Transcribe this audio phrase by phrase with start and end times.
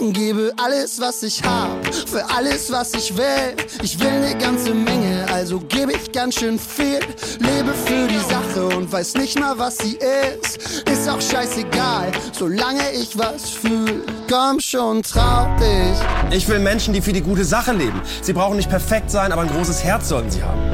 [0.00, 3.56] Gebe alles, was ich hab, für alles, was ich will.
[3.82, 7.00] Ich will ne ganze Menge, also gebe ich ganz schön viel.
[7.40, 10.88] Lebe für die Sache und weiß nicht mal, was sie ist.
[10.88, 14.04] Ist auch scheißegal, solange ich was fühl.
[14.30, 16.36] Komm schon, trau dich.
[16.36, 18.00] Ich will Menschen, die für die gute Sache leben.
[18.22, 20.67] Sie brauchen nicht perfekt sein, aber ein großes Herz sollten sie haben.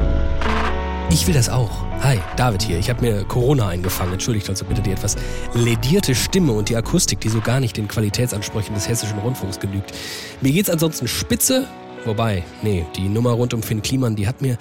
[1.11, 1.71] Ich will das auch.
[2.03, 2.79] Hi, David hier.
[2.79, 4.15] Ich habe mir Corona eingefangen.
[4.15, 5.17] Entschuldigt also bitte die etwas
[5.55, 9.93] ledierte Stimme und die Akustik, die so gar nicht den Qualitätsansprüchen des hessischen Rundfunks genügt.
[10.41, 11.67] Mir geht's ansonsten spitze.
[12.05, 14.59] Wobei, nee, die Nummer rund um Finn Kliman, die hat mir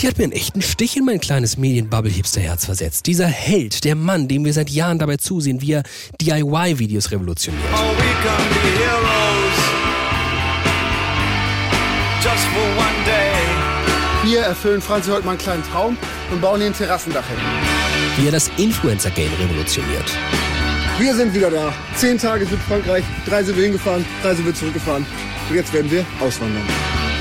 [0.00, 3.06] die hat mir einen echten Stich in mein kleines Medienbubble-Hipster-Herz versetzt.
[3.06, 5.82] Dieser Held, der Mann, dem wir seit Jahren dabei zusehen, wie er
[6.22, 7.62] DIY-Videos revolutioniert.
[7.74, 9.29] Oh,
[14.30, 15.98] Wir erfüllen Franzi heute mal einen kleinen Traum
[16.30, 17.36] und bauen hier ein Terrassendach hin.
[18.16, 20.04] Wie er das Influencer-Game revolutioniert.
[21.00, 21.72] Wir sind wieder da.
[21.96, 25.04] Zehn Tage sind Frankreich, drei sind wir hingefahren, drei sind wir zurückgefahren.
[25.48, 26.62] Und jetzt werden wir auswandern.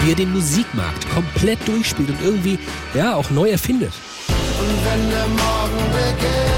[0.04, 2.60] Wie er den Musikmarkt komplett durchspielt und irgendwie,
[2.94, 3.94] ja, auch neu erfindet.
[4.28, 6.49] Und wenn der Morgen beginnt,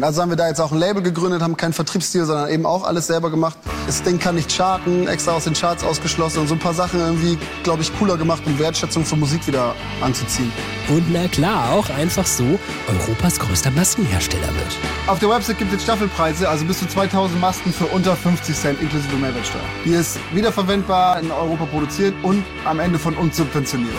[0.00, 2.84] Also haben wir da jetzt auch ein Label gegründet, haben keinen Vertriebsstil, sondern eben auch
[2.84, 3.56] alles selber gemacht.
[3.86, 7.00] Das Ding kann nicht charten, extra aus den Charts ausgeschlossen und so ein paar Sachen
[7.00, 10.52] irgendwie, glaube ich, cooler gemacht, um Wertschätzung für Musik wieder anzuziehen.
[10.88, 14.76] Und na klar, auch einfach so Europas größter Maskenhersteller wird.
[15.06, 18.82] Auf der Website gibt es Staffelpreise, also bis zu 2000 Masken für unter 50 Cent
[18.82, 19.62] inklusive Mehrwertsteuer.
[19.86, 23.94] Die ist wiederverwendbar in Europa produziert und am Ende von uns subventioniert.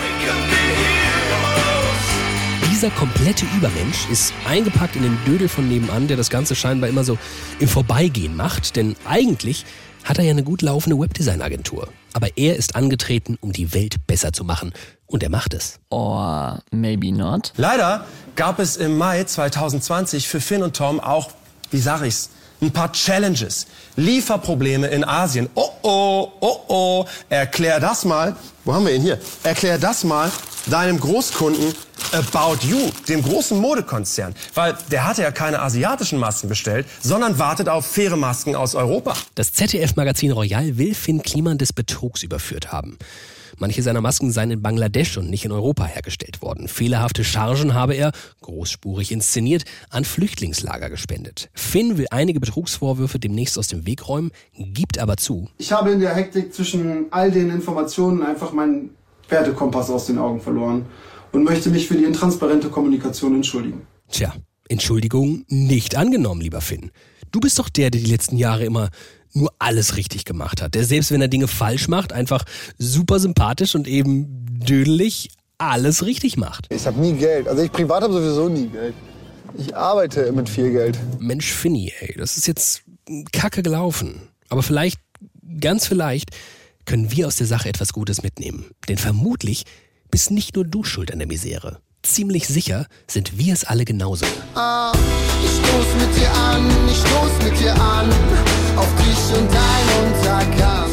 [2.77, 7.03] Dieser komplette Übermensch ist eingepackt in den Dödel von nebenan, der das Ganze scheinbar immer
[7.03, 7.17] so
[7.57, 8.75] im Vorbeigehen macht.
[8.75, 9.65] Denn eigentlich
[10.03, 11.87] hat er ja eine gut laufende Webdesign-Agentur.
[12.13, 14.73] Aber er ist angetreten, um die Welt besser zu machen.
[15.07, 15.79] Und er macht es.
[15.89, 17.51] Or maybe not.
[17.57, 18.05] Leider
[18.35, 21.31] gab es im Mai 2020 für Finn und Tom auch,
[21.71, 22.29] wie sag ich's,
[22.61, 23.67] ein paar Challenges.
[23.95, 25.49] Lieferprobleme in Asien.
[25.55, 27.05] Oh oh, oh oh.
[27.29, 28.35] Erklär das mal.
[28.65, 29.19] Wo haben wir ihn hier?
[29.43, 30.31] Erklär das mal
[30.69, 31.73] deinem Großkunden
[32.11, 34.35] About You, dem großen Modekonzern.
[34.53, 39.15] Weil der hatte ja keine asiatischen Masken bestellt, sondern wartet auf faire Masken aus Europa.
[39.35, 42.97] Das ZDF-Magazin Royal will Finn Kliman des Betrugs überführt haben.
[43.59, 46.67] Manche seiner Masken seien in Bangladesch und nicht in Europa hergestellt worden.
[46.67, 51.49] Fehlerhafte Chargen habe er, großspurig inszeniert, an Flüchtlingslager gespendet.
[51.55, 55.49] Finn will einige Betrugsvorwürfe demnächst aus dem Weg räumen, gibt aber zu.
[55.57, 58.91] Ich habe in der Hektik zwischen all den Informationen einfach meinen
[59.27, 60.85] Wertekompass aus den Augen verloren
[61.31, 63.87] und möchte mich für die intransparente Kommunikation entschuldigen.
[64.09, 64.33] Tja,
[64.69, 66.91] Entschuldigung nicht angenommen, lieber Finn.
[67.31, 68.89] Du bist doch der, der die letzten Jahre immer
[69.33, 70.75] nur alles richtig gemacht hat.
[70.75, 72.43] Der selbst wenn er Dinge falsch macht, einfach
[72.77, 76.67] super sympathisch und eben dödelig alles richtig macht.
[76.69, 77.47] Ich habe nie Geld.
[77.47, 78.93] Also ich privat habe sowieso nie Geld.
[79.57, 80.99] Ich arbeite mit viel Geld.
[81.19, 82.83] Mensch, Finny, ey, das ist jetzt
[83.31, 84.21] kacke gelaufen.
[84.49, 84.99] Aber vielleicht,
[85.59, 86.31] ganz vielleicht,
[86.85, 88.71] können wir aus der Sache etwas Gutes mitnehmen.
[88.87, 89.65] Denn vermutlich
[90.11, 91.79] bist nicht nur du schuld an der Misere.
[92.03, 94.25] Ziemlich sicher sind wir es alle genauso.
[94.55, 94.91] Ah,
[95.43, 98.09] ich stoß mit dir an, ich stoß mit dir an,
[98.77, 100.89] auf dich und dein Untergang.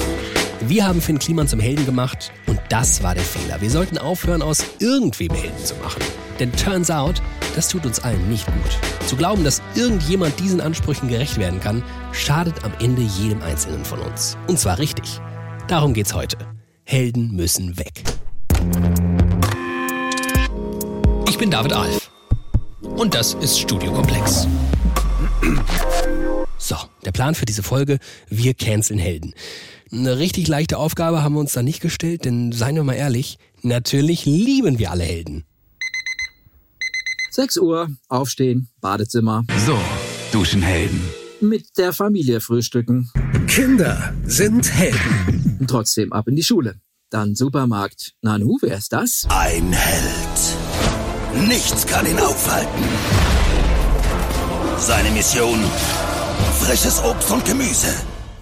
[0.66, 3.60] Wir haben Finn Kliman zum Helden gemacht und das war der Fehler.
[3.60, 6.02] Wir sollten aufhören, aus irgendwem Helden zu machen.
[6.40, 7.22] Denn turns out,
[7.54, 8.78] das tut uns allen nicht gut.
[9.06, 11.82] Zu glauben, dass irgendjemand diesen Ansprüchen gerecht werden kann,
[12.12, 14.36] schadet am Ende jedem Einzelnen von uns.
[14.48, 15.20] Und zwar richtig.
[15.68, 16.38] Darum geht's heute.
[16.84, 18.02] Helden müssen weg.
[21.34, 22.10] Ich bin David Alf.
[22.80, 24.46] Und das ist Studiokomplex.
[26.58, 29.34] So, der Plan für diese Folge, wir canceln Helden.
[29.90, 33.38] Eine richtig leichte Aufgabe haben wir uns da nicht gestellt, denn seien wir mal ehrlich,
[33.62, 35.42] natürlich lieben wir alle Helden.
[37.32, 39.44] 6 Uhr, aufstehen, Badezimmer.
[39.66, 39.76] So,
[40.30, 41.02] Duschenhelden.
[41.40, 43.10] Mit der Familie frühstücken.
[43.48, 45.66] Kinder sind Helden.
[45.66, 46.76] Trotzdem ab in die Schule.
[47.10, 48.14] Dann Supermarkt.
[48.22, 49.26] Nanu, wer ist das?
[49.30, 50.63] Ein Held.
[51.48, 52.84] Nichts kann ihn aufhalten.
[54.78, 55.58] Seine Mission:
[56.60, 57.94] frisches Obst und Gemüse.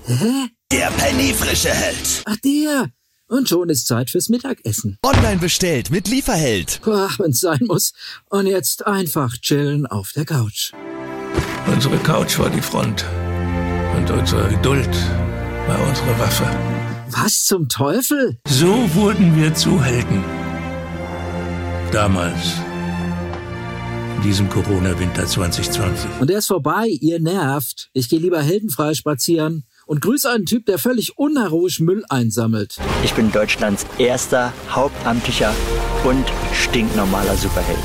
[0.06, 0.48] Hä?
[0.70, 2.22] Der Penny-frische Held.
[2.26, 2.88] Ach, der.
[3.28, 4.98] Und schon ist Zeit fürs Mittagessen.
[5.04, 6.80] Online bestellt mit Lieferheld.
[6.84, 7.92] Boah, wenn's sein muss.
[8.28, 10.72] Und jetzt einfach chillen auf der Couch.
[11.66, 13.04] Unsere Couch war die Front.
[13.96, 14.94] Und unsere Geduld
[15.66, 16.44] war unsere Waffe.
[17.08, 18.38] Was zum Teufel?
[18.48, 20.24] So wurden wir zu Helden.
[21.90, 22.56] Damals.
[24.22, 26.08] In diesem Corona-Winter 2020.
[26.20, 27.90] Und er ist vorbei, ihr nervt.
[27.92, 32.76] Ich gehe lieber heldenfrei spazieren und grüße einen Typ, der völlig unheroisch Müll einsammelt.
[33.02, 35.52] Ich bin Deutschlands erster hauptamtlicher
[36.04, 36.24] und
[36.54, 37.80] stinknormaler Superheld.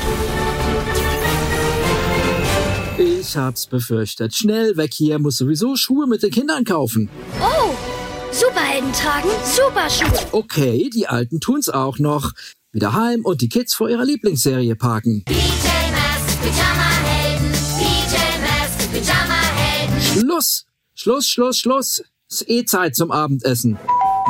[2.98, 4.32] Ich hab's befürchtet.
[4.32, 7.08] Schnell weg hier, muss sowieso Schuhe mit den Kindern kaufen.
[7.40, 7.74] Oh,
[8.30, 10.28] Superhelden tragen Superschuhe.
[10.30, 12.30] Okay, die Alten tun's auch noch.
[12.70, 15.24] Wieder heim und die Kids vor ihrer Lieblingsserie parken.
[15.24, 15.77] PJ
[20.38, 20.64] Schluss!
[20.94, 22.02] Schluss, Schluss, Schluss!
[22.30, 23.76] Ist eh Zeit zum Abendessen.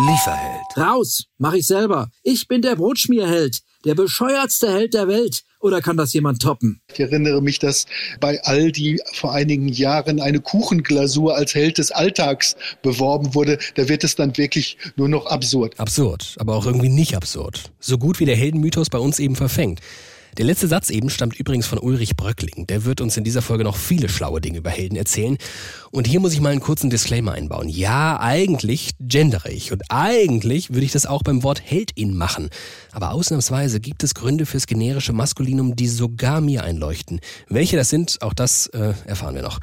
[0.06, 0.64] Lieferheld.
[0.74, 1.24] Raus!
[1.36, 2.10] Mach ich selber.
[2.22, 3.60] Ich bin der Brotschmierheld.
[3.84, 5.42] Der bescheuertste Held der Welt.
[5.60, 6.80] Oder kann das jemand toppen?
[6.90, 7.84] Ich erinnere mich, dass
[8.20, 13.58] bei Aldi vor einigen Jahren eine Kuchenglasur als Held des Alltags beworben wurde.
[13.74, 15.78] Da wird es dann wirklich nur noch absurd.
[15.78, 17.70] Absurd, aber auch irgendwie nicht absurd.
[17.80, 19.80] So gut wie der Heldenmythos bei uns eben verfängt.
[20.38, 22.68] Der letzte Satz eben stammt übrigens von Ulrich Bröckling.
[22.68, 25.36] Der wird uns in dieser Folge noch viele schlaue Dinge über Helden erzählen.
[25.90, 27.68] Und hier muss ich mal einen kurzen Disclaimer einbauen.
[27.68, 32.50] Ja, eigentlich gendere ich und eigentlich würde ich das auch beim Wort Heldin machen.
[32.92, 37.18] Aber ausnahmsweise gibt es Gründe fürs generische Maskulinum, die sogar mir einleuchten.
[37.48, 39.58] Welche das sind, auch das äh, erfahren wir noch.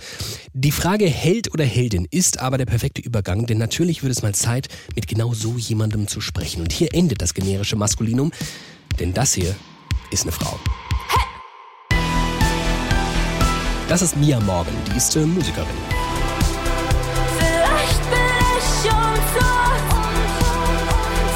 [0.53, 4.35] Die Frage Held oder Heldin ist aber der perfekte Übergang, denn natürlich wird es mal
[4.35, 6.61] Zeit, mit genau so jemandem zu sprechen.
[6.61, 8.33] Und hier endet das generische Maskulinum,
[8.99, 9.55] denn das hier
[10.11, 10.59] ist eine Frau.
[13.87, 15.67] Das ist Mia Morgan, die ist äh, Musikerin.
[17.37, 18.19] Vielleicht bin
[18.57, 19.95] ich unzufrieden.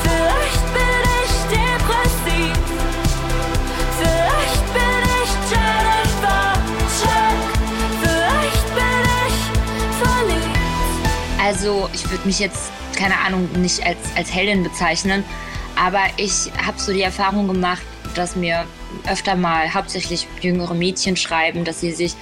[0.01, 2.57] Vielleicht bin ich depressiv.
[3.99, 6.53] Vielleicht bin ich Jennifer
[6.99, 7.39] Check.
[8.01, 9.39] Vielleicht bin ich
[10.01, 10.59] verliebt.
[11.43, 15.23] Also ich würde mich jetzt, keine Ahnung, nicht als, als Heldin bezeichnen,
[15.75, 17.83] aber ich habe so die Erfahrung gemacht,
[18.15, 18.65] dass mir
[19.09, 22.15] öfter mal hauptsächlich jüngere Mädchen schreiben, dass sie sich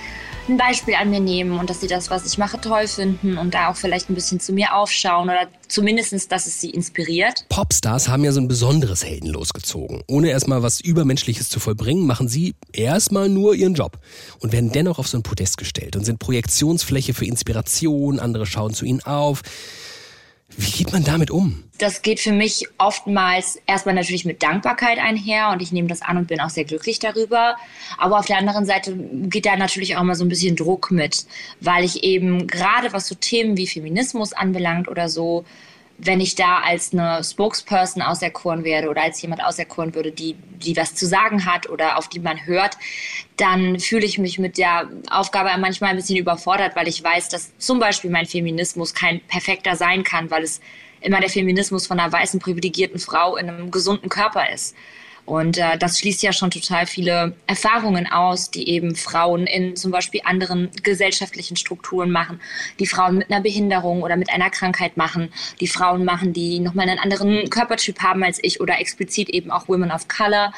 [0.49, 3.53] ein Beispiel an mir nehmen und dass sie das, was ich mache, toll finden und
[3.53, 7.45] da auch vielleicht ein bisschen zu mir aufschauen oder zumindest, dass es sie inspiriert.
[7.49, 10.03] Popstars haben ja so ein besonderes Helden losgezogen.
[10.07, 13.99] Ohne erstmal was Übermenschliches zu vollbringen, machen sie erstmal nur ihren Job
[14.39, 18.73] und werden dennoch auf so ein Podest gestellt und sind Projektionsfläche für Inspiration, andere schauen
[18.73, 19.41] zu ihnen auf.
[20.55, 21.63] Wie geht man damit um?
[21.77, 26.17] Das geht für mich oftmals erstmal natürlich mit Dankbarkeit einher und ich nehme das an
[26.17, 27.57] und bin auch sehr glücklich darüber.
[27.97, 31.27] Aber auf der anderen Seite geht da natürlich auch mal so ein bisschen Druck mit,
[31.59, 35.45] weil ich eben gerade was so Themen wie Feminismus anbelangt oder so,
[35.97, 40.77] wenn ich da als eine Spokesperson auserkoren werde oder als jemand auserkoren würde, die, die
[40.77, 42.77] was zu sagen hat oder auf die man hört,
[43.37, 47.55] dann fühle ich mich mit der Aufgabe manchmal ein bisschen überfordert, weil ich weiß, dass
[47.59, 50.59] zum Beispiel mein Feminismus kein perfekter sein kann, weil es
[51.01, 54.75] immer der Feminismus von einer weißen, privilegierten Frau in einem gesunden Körper ist.
[55.27, 59.91] Und äh, das schließt ja schon total viele Erfahrungen aus, die eben Frauen in zum
[59.91, 62.39] Beispiel anderen gesellschaftlichen Strukturen machen,
[62.79, 65.29] die Frauen mit einer Behinderung oder mit einer Krankheit machen,
[65.59, 69.67] die Frauen machen, die nochmal einen anderen Körpertyp haben als ich oder explizit eben auch
[69.67, 70.53] Women of Color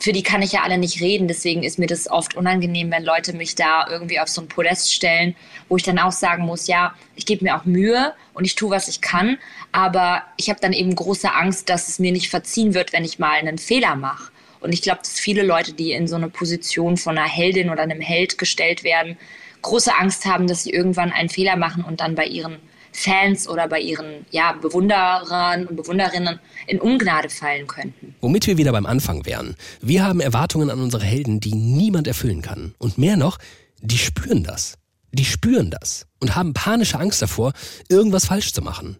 [0.00, 1.28] für die kann ich ja alle nicht reden.
[1.28, 4.92] Deswegen ist mir das oft unangenehm, wenn Leute mich da irgendwie auf so ein Podest
[4.92, 5.34] stellen,
[5.68, 8.70] wo ich dann auch sagen muss, ja, ich gebe mir auch Mühe und ich tue,
[8.70, 9.38] was ich kann.
[9.72, 13.18] Aber ich habe dann eben große Angst, dass es mir nicht verziehen wird, wenn ich
[13.18, 14.30] mal einen Fehler mache.
[14.60, 17.82] Und ich glaube, dass viele Leute, die in so eine Position von einer Heldin oder
[17.82, 19.16] einem Held gestellt werden,
[19.62, 22.58] große Angst haben, dass sie irgendwann einen Fehler machen und dann bei ihren
[22.98, 28.14] Fans oder bei ihren ja, Bewunderern und Bewunderinnen in Ungnade fallen könnten.
[28.20, 29.56] Womit wir wieder beim Anfang wären.
[29.80, 32.74] Wir haben Erwartungen an unsere Helden, die niemand erfüllen kann.
[32.78, 33.38] Und mehr noch,
[33.80, 34.74] die spüren das.
[35.12, 37.52] Die spüren das und haben panische Angst davor,
[37.88, 38.98] irgendwas falsch zu machen.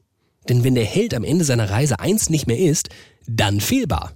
[0.48, 2.88] Denn wenn der Held am Ende seiner Reise eins nicht mehr ist,
[3.26, 4.12] dann fehlbar.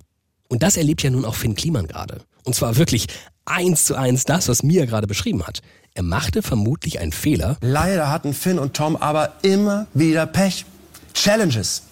[0.48, 2.22] Und das erlebt ja nun auch Finn Kliman gerade.
[2.44, 3.06] Und zwar wirklich
[3.44, 5.60] eins zu eins das, was Mia gerade beschrieben hat.
[5.94, 7.58] Er machte vermutlich einen Fehler.
[7.60, 10.64] Leider hatten Finn und Tom aber immer wieder Pech.
[11.12, 11.82] Challenges.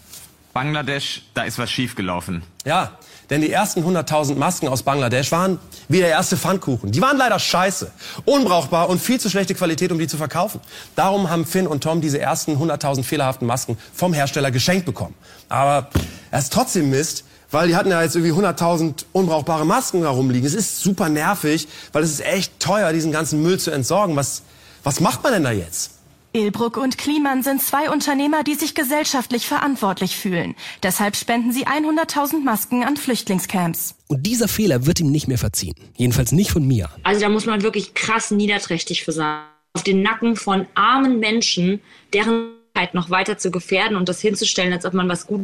[0.54, 2.42] Bangladesch, da ist was schiefgelaufen.
[2.64, 2.92] Ja,
[3.28, 6.90] denn die ersten 100.000 Masken aus Bangladesch waren wie der erste Pfannkuchen.
[6.90, 7.92] Die waren leider scheiße,
[8.24, 10.60] unbrauchbar und viel zu schlechte Qualität, um die zu verkaufen.
[10.96, 15.14] Darum haben Finn und Tom diese ersten 100.000 fehlerhaften Masken vom Hersteller geschenkt bekommen.
[15.50, 15.90] Aber
[16.30, 20.46] es ist trotzdem Mist, weil die hatten ja jetzt irgendwie 100.000 unbrauchbare Masken herumliegen.
[20.46, 24.16] Es ist super nervig, weil es ist echt teuer, diesen ganzen Müll zu entsorgen.
[24.16, 24.42] Was,
[24.82, 25.92] was macht man denn da jetzt?
[26.32, 30.54] Ilbruck und Kliman sind zwei Unternehmer, die sich gesellschaftlich verantwortlich fühlen.
[30.84, 33.96] Deshalb spenden sie 100.000 Masken an Flüchtlingscamps.
[34.06, 35.74] Und dieser Fehler wird ihm nicht mehr verziehen.
[35.96, 36.88] Jedenfalls nicht von mir.
[37.02, 39.40] Also da muss man wirklich krass niederträchtig für sein.
[39.72, 41.80] Auf den Nacken von armen Menschen,
[42.12, 42.52] deren
[42.92, 45.40] noch weiter zu gefährden und das hinzustellen, als ob man was gut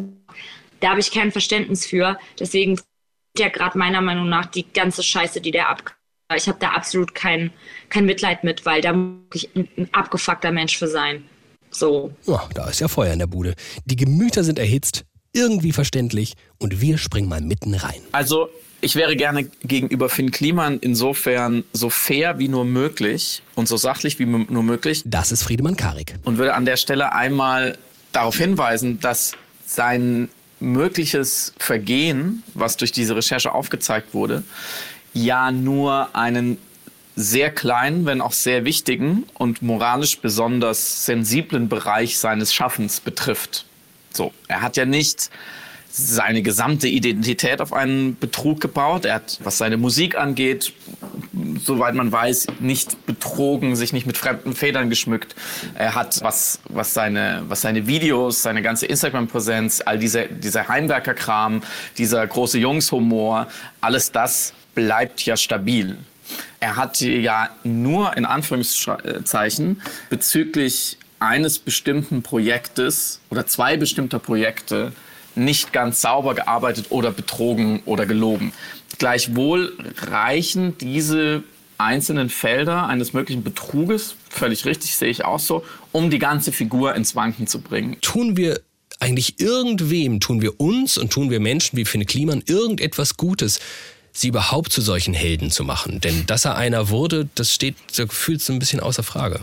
[0.80, 2.18] da habe ich kein Verständnis für.
[2.38, 2.78] Deswegen
[3.38, 5.94] ja gerade meiner Meinung nach die ganze Scheiße, die der ab.
[6.34, 7.52] Ich habe da absolut kein,
[7.88, 11.24] kein Mitleid mit, weil da muss ich ein, ein abgefuckter Mensch für sein.
[11.70, 12.12] So.
[12.26, 13.54] Ja, da ist ja Feuer in der Bude.
[13.84, 18.00] Die Gemüter sind erhitzt, irgendwie verständlich und wir springen mal mitten rein.
[18.12, 18.48] Also
[18.80, 24.18] ich wäre gerne gegenüber Finn Kliman insofern so fair wie nur möglich und so sachlich
[24.18, 25.02] wie nur möglich.
[25.04, 26.14] Das ist Friedemann Karik.
[26.24, 27.78] Und würde an der Stelle einmal
[28.12, 29.32] darauf hinweisen, dass
[29.66, 30.28] sein
[30.60, 34.42] mögliches Vergehen, was durch diese Recherche aufgezeigt wurde,
[35.12, 36.58] ja nur einen
[37.14, 43.64] sehr kleinen, wenn auch sehr wichtigen und moralisch besonders sensiblen Bereich seines Schaffens betrifft.
[44.12, 45.30] So, er hat ja nicht
[45.98, 49.06] seine gesamte Identität auf einen Betrug gebaut.
[49.06, 50.74] Er hat, was seine Musik angeht,
[51.64, 55.34] soweit man weiß, nicht betrogen, sich nicht mit fremden Federn geschmückt.
[55.74, 61.62] Er hat, was, was, seine, was seine Videos, seine ganze Instagram-Präsenz, all diese, dieser Heimwerkerkram,
[61.96, 63.46] dieser große Jungshumor,
[63.80, 65.96] alles das bleibt ja stabil.
[66.60, 74.92] Er hat ja nur in Anführungszeichen bezüglich eines bestimmten Projektes oder zwei bestimmter Projekte
[75.36, 78.52] nicht ganz sauber gearbeitet oder betrogen oder gelogen.
[78.98, 79.76] Gleichwohl
[80.10, 81.42] reichen diese
[81.78, 86.94] einzelnen Felder eines möglichen Betruges, völlig richtig, sehe ich auch so, um die ganze Figur
[86.94, 87.98] ins Wanken zu bringen.
[88.00, 88.60] Tun wir
[88.98, 93.60] eigentlich irgendwem, tun wir uns und tun wir Menschen wie Finn Kliman irgendetwas Gutes,
[94.12, 96.00] sie überhaupt zu solchen Helden zu machen?
[96.00, 99.40] Denn dass er einer wurde, das steht so gefühlt so ein bisschen außer Frage.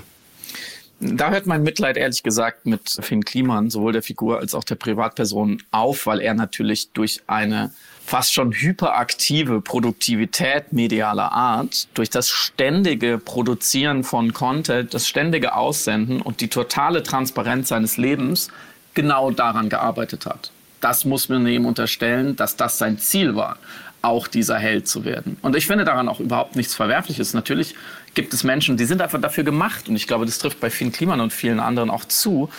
[1.00, 4.75] Da hört mein Mitleid ehrlich gesagt mit Finn Kliman, sowohl der Figur als auch der
[4.75, 7.71] Privatperson auf, weil er natürlich durch eine
[8.05, 16.21] fast schon hyperaktive Produktivität medialer Art, durch das ständige Produzieren von Content, das ständige Aussenden
[16.21, 18.50] und die totale Transparenz seines Lebens
[18.93, 20.51] genau daran gearbeitet hat.
[20.79, 23.57] Das muss man ihm unterstellen, dass das sein Ziel war,
[24.03, 25.38] auch dieser Held zu werden.
[25.41, 27.33] Und ich finde daran auch überhaupt nichts Verwerfliches.
[27.33, 27.74] Natürlich
[28.13, 29.89] gibt es Menschen, die sind einfach dafür gemacht.
[29.89, 32.50] Und ich glaube, das trifft bei Finn Kliman und vielen anderen auch zu.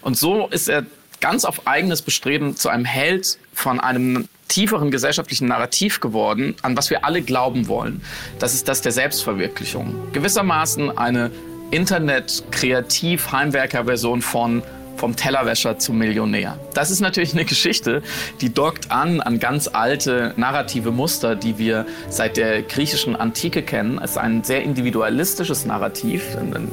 [0.00, 0.86] Und so ist er
[1.20, 6.90] ganz auf eigenes Bestreben zu einem Held von einem tieferen gesellschaftlichen Narrativ geworden, an was
[6.90, 8.02] wir alle glauben wollen.
[8.38, 10.12] Das ist das der Selbstverwirklichung.
[10.12, 11.32] Gewissermaßen eine
[11.72, 14.62] Internet-Kreativ-Heimwerker-Version von
[14.96, 16.58] vom Tellerwäscher zum Millionär.
[16.74, 18.02] Das ist natürlich eine Geschichte,
[18.40, 24.00] die dockt an an ganz alte narrative Muster, die wir seit der griechischen Antike kennen.
[24.02, 26.22] Es ist ein sehr individualistisches Narrativ.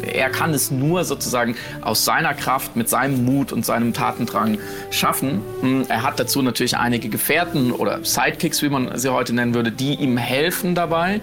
[0.06, 4.58] Er kann es nur sozusagen aus seiner Kraft, mit seinem Mut und seinem Tatendrang
[4.90, 5.42] schaffen.
[5.88, 9.96] Er hat dazu natürlich einige Gefährten oder Sidekicks, wie man sie heute nennen würde, die
[9.96, 11.22] ihm helfen dabei.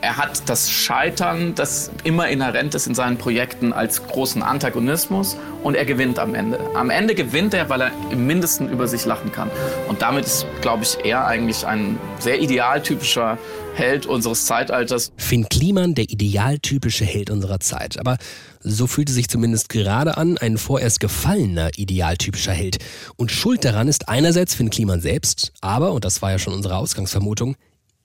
[0.00, 5.74] Er hat das Scheitern, das immer inhärent ist in seinen Projekten, als großen Antagonismus und
[5.74, 6.58] er gewinnt am Ende.
[6.74, 9.50] Am Ende gewinnt er, weil er im Mindesten über sich lachen kann.
[9.88, 13.36] Und damit ist, glaube ich, er eigentlich ein sehr idealtypischer
[13.74, 15.12] Held unseres Zeitalters.
[15.16, 17.98] Finn Kliman, der idealtypische Held unserer Zeit.
[18.00, 18.16] Aber
[18.60, 22.78] so fühlte sich zumindest gerade an, ein vorerst gefallener idealtypischer Held.
[23.16, 26.76] Und schuld daran ist einerseits Finn Kliman selbst, aber, und das war ja schon unsere
[26.76, 27.56] Ausgangsvermutung,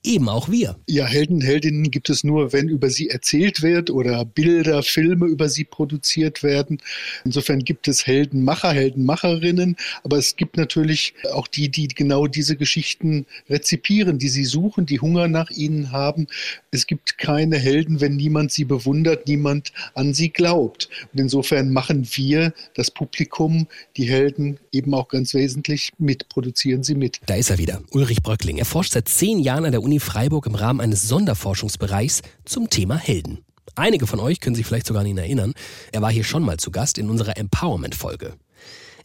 [0.04, 0.76] eben auch wir.
[0.86, 5.48] Ja, Helden, Heldinnen gibt es nur, wenn über sie erzählt wird oder Bilder, Filme über
[5.48, 6.78] sie produziert werden.
[7.24, 13.26] Insofern gibt es Heldenmacher, Heldenmacherinnen, aber es gibt natürlich auch die, die genau diese Geschichten
[13.48, 16.26] rezipieren, die sie suchen, die Hunger nach ihnen haben.
[16.70, 20.90] Es gibt keine Helden, wenn niemand sie bewundert, niemand an sie glaubt.
[21.12, 26.94] Und insofern machen wir, das Publikum, die Helden eben auch ganz wesentlich mit, produzieren sie
[26.94, 27.20] mit.
[27.26, 28.58] Da ist er wieder, Ulrich Bröckling.
[28.58, 32.96] Er forscht seit zehn Jahren an der Uni Freiburg im Rahmen eines Sonderforschungsbereichs zum Thema
[32.96, 33.44] Helden.
[33.76, 35.54] Einige von euch können sich vielleicht sogar an ihn erinnern.
[35.92, 38.34] Er war hier schon mal zu Gast in unserer Empowerment-Folge.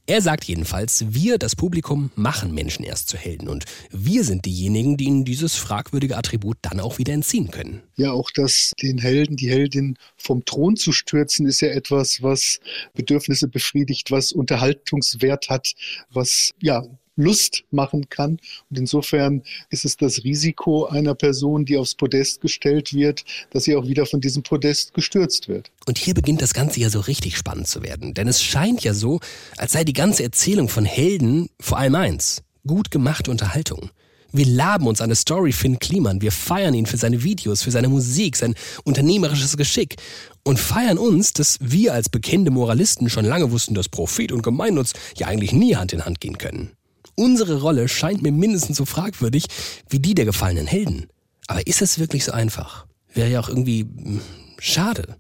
[0.10, 4.98] Er sagt jedenfalls, wir, das Publikum, machen Menschen erst zu Helden und wir sind diejenigen,
[4.98, 7.84] die ihnen dieses fragwürdige Attribut dann auch wieder entziehen können.
[7.96, 12.60] Ja, auch das, den Helden, die Heldin vom Thron zu stürzen, ist ja etwas, was
[12.96, 15.74] Bedürfnisse befriedigt, was Unterhaltungswert hat,
[16.10, 16.84] was ja
[17.20, 18.40] Lust machen kann.
[18.70, 23.76] Und insofern ist es das Risiko einer Person, die aufs Podest gestellt wird, dass sie
[23.76, 25.72] auch wieder von diesem Podest gestürzt wird.
[25.86, 28.14] Und hier beginnt das Ganze ja so richtig spannend zu werden.
[28.14, 29.20] Denn es scheint ja so,
[29.58, 32.42] als sei die ganze Erzählung von Helden vor allem eins.
[32.66, 33.92] Gut gemachte Unterhaltung.
[34.32, 36.22] Wir laben uns an der Story Finn Kliman.
[36.22, 39.96] Wir feiern ihn für seine Videos, für seine Musik, sein unternehmerisches Geschick.
[40.44, 44.94] Und feiern uns, dass wir als bekennende Moralisten schon lange wussten, dass Profit und Gemeinnutz
[45.18, 46.72] ja eigentlich nie Hand in Hand gehen können.
[47.20, 49.48] Unsere Rolle scheint mir mindestens so fragwürdig
[49.90, 51.08] wie die der gefallenen Helden.
[51.48, 52.86] Aber ist es wirklich so einfach?
[53.14, 54.22] Wäre ja auch irgendwie mh,
[54.58, 55.18] schade.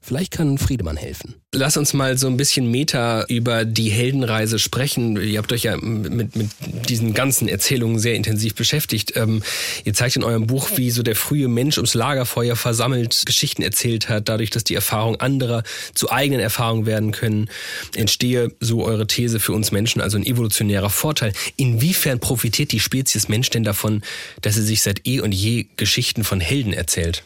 [0.00, 1.41] Vielleicht kann Friedemann helfen.
[1.54, 5.20] Lass uns mal so ein bisschen Meta über die Heldenreise sprechen.
[5.20, 6.50] Ihr habt euch ja mit, mit
[6.88, 9.16] diesen ganzen Erzählungen sehr intensiv beschäftigt.
[9.16, 9.42] Ähm,
[9.84, 14.08] ihr zeigt in eurem Buch, wie so der frühe Mensch ums Lagerfeuer versammelt Geschichten erzählt
[14.08, 14.30] hat.
[14.30, 17.50] Dadurch, dass die Erfahrungen anderer zu eigenen Erfahrungen werden können,
[17.94, 21.34] entstehe so eure These für uns Menschen, also ein evolutionärer Vorteil.
[21.56, 24.00] Inwiefern profitiert die Spezies Mensch denn davon,
[24.40, 27.24] dass sie sich seit eh und je Geschichten von Helden erzählt?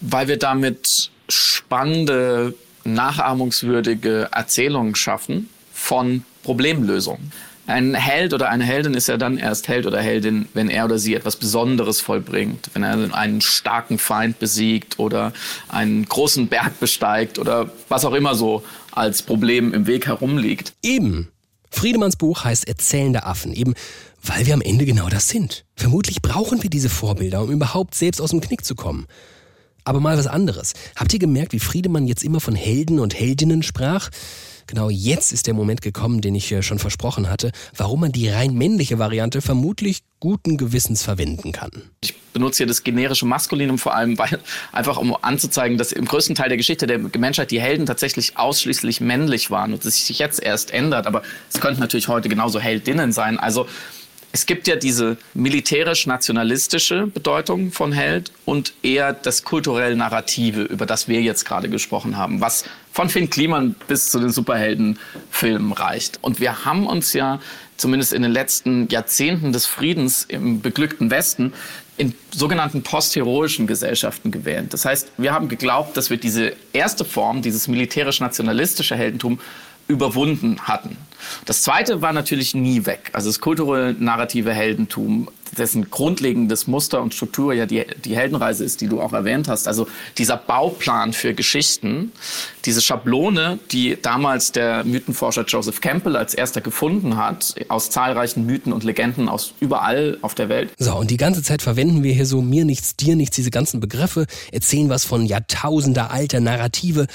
[0.00, 2.54] Weil wir damit spannende,
[2.84, 7.32] nachahmungswürdige Erzählungen schaffen von Problemlösungen.
[7.66, 10.98] Ein Held oder eine Heldin ist ja dann erst Held oder Heldin, wenn er oder
[10.98, 15.32] sie etwas Besonderes vollbringt, wenn er einen starken Feind besiegt oder
[15.68, 18.62] einen großen Berg besteigt oder was auch immer so
[18.92, 20.74] als Problem im Weg herumliegt.
[20.82, 21.28] Eben.
[21.70, 23.74] Friedemanns Buch heißt Erzählende Affen, eben
[24.22, 25.64] weil wir am Ende genau das sind.
[25.76, 29.06] Vermutlich brauchen wir diese Vorbilder, um überhaupt selbst aus dem Knick zu kommen.
[29.84, 30.72] Aber mal was anderes.
[30.96, 34.10] Habt ihr gemerkt, wie Friedemann jetzt immer von Helden und Heldinnen sprach?
[34.66, 38.54] Genau jetzt ist der Moment gekommen, den ich schon versprochen hatte, warum man die rein
[38.54, 41.70] männliche Variante vermutlich guten Gewissens verwenden kann.
[42.02, 44.40] Ich benutze hier das generische Maskulinum vor allem, weil
[44.72, 49.02] einfach um anzuzeigen, dass im größten Teil der Geschichte der Menschheit die Helden tatsächlich ausschließlich
[49.02, 51.06] männlich waren und es sich jetzt erst ändert.
[51.06, 51.22] Aber
[51.52, 53.38] es könnten natürlich heute genauso Heldinnen sein.
[53.38, 53.66] Also
[54.34, 61.22] es gibt ja diese militärisch-nationalistische Bedeutung von Held und eher das kulturell-narrative, über das wir
[61.22, 66.18] jetzt gerade gesprochen haben, was von Finn Kliman bis zu den Superheldenfilmen reicht.
[66.20, 67.38] Und wir haben uns ja
[67.76, 71.52] zumindest in den letzten Jahrzehnten des Friedens im beglückten Westen
[71.96, 74.72] in sogenannten postheroischen Gesellschaften gewählt.
[74.72, 79.38] Das heißt, wir haben geglaubt, dass wir diese erste Form, dieses militärisch-nationalistische Heldentum,
[79.88, 80.96] überwunden hatten.
[81.44, 83.10] Das zweite war natürlich nie weg.
[83.12, 88.80] Also das kulturelle narrative Heldentum, dessen grundlegendes Muster und Struktur ja die, die Heldenreise ist,
[88.80, 89.68] die du auch erwähnt hast.
[89.68, 89.86] Also
[90.18, 92.12] dieser Bauplan für Geschichten,
[92.64, 98.72] diese Schablone, die damals der Mythenforscher Joseph Campbell als erster gefunden hat, aus zahlreichen Mythen
[98.72, 100.70] und Legenden aus überall auf der Welt.
[100.78, 103.80] So, und die ganze Zeit verwenden wir hier so mir nichts, dir nichts, diese ganzen
[103.80, 107.06] Begriffe, erzählen was von Jahrtausender alter Narrative.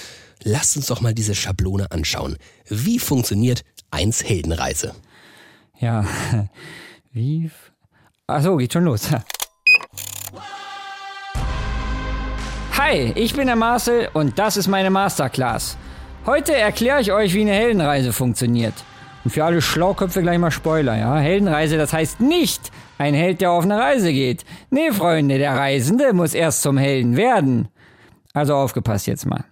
[0.44, 2.38] Lasst uns doch mal diese Schablone anschauen.
[2.68, 4.96] Wie funktioniert eins Heldenreise?
[5.80, 6.06] Ja,
[7.12, 7.52] wie.
[8.28, 9.10] Achso, geht schon los.
[12.78, 15.78] Hi, ich bin der Marcel und das ist meine Masterclass.
[16.26, 18.74] Heute erkläre ich euch, wie eine Heldenreise funktioniert.
[19.26, 21.18] Und für alle Schlauköpfe gleich mal Spoiler, ja?
[21.18, 24.46] Heldenreise, das heißt nicht ein Held, der auf eine Reise geht.
[24.70, 27.68] Nee, Freunde, der Reisende muss erst zum Helden werden.
[28.34, 29.44] Also aufgepasst jetzt mal.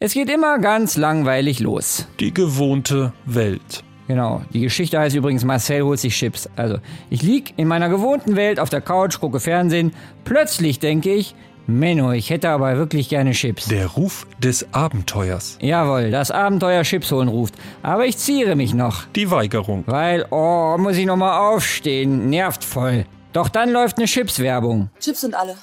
[0.00, 2.06] Es geht immer ganz langweilig los.
[2.20, 3.82] Die gewohnte Welt.
[4.06, 4.42] Genau.
[4.52, 6.48] Die Geschichte heißt übrigens Marcel holt sich Chips.
[6.54, 6.78] Also,
[7.10, 9.92] ich lieg in meiner gewohnten Welt auf der Couch, gucke Fernsehen.
[10.22, 11.34] Plötzlich denke ich,
[11.66, 13.66] Menno, ich hätte aber wirklich gerne Chips.
[13.66, 15.58] Der Ruf des Abenteuers.
[15.60, 17.54] Jawohl, das Abenteuer Chips holen ruft.
[17.82, 19.04] Aber ich ziere mich noch.
[19.16, 19.82] Die Weigerung.
[19.86, 22.30] Weil, oh, muss ich nochmal aufstehen.
[22.30, 23.04] Nervt voll.
[23.32, 24.90] Doch dann läuft eine Chips-Werbung.
[25.00, 25.56] Chips sind alle.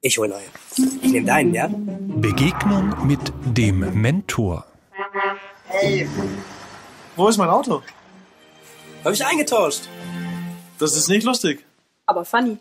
[0.00, 0.44] Ich hol neue.
[1.02, 1.68] Ich nehme deinen, ja?
[1.68, 4.64] Begegnung mit dem Mentor.
[5.66, 6.08] Hey,
[7.16, 7.82] wo ist mein Auto?
[9.04, 9.88] Habe ich eingetauscht.
[10.78, 11.64] Das ist nicht lustig.
[12.06, 12.58] Aber funny.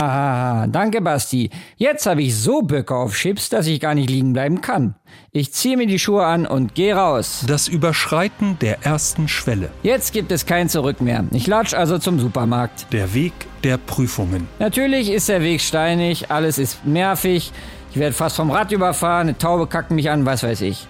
[0.00, 1.50] Ah, danke Basti.
[1.76, 4.94] Jetzt habe ich so Böcke auf Chips, dass ich gar nicht liegen bleiben kann.
[5.30, 7.44] Ich ziehe mir die Schuhe an und gehe raus.
[7.46, 9.70] Das Überschreiten der ersten Schwelle.
[9.82, 11.24] Jetzt gibt es kein Zurück mehr.
[11.30, 12.86] Ich latsch also zum Supermarkt.
[12.92, 13.32] Der Weg
[13.62, 14.48] der Prüfungen.
[14.58, 17.52] Natürlich ist der Weg steinig, alles ist nervig.
[17.92, 20.86] Ich werde fast vom Rad überfahren, eine Taube kackt mich an, was weiß ich.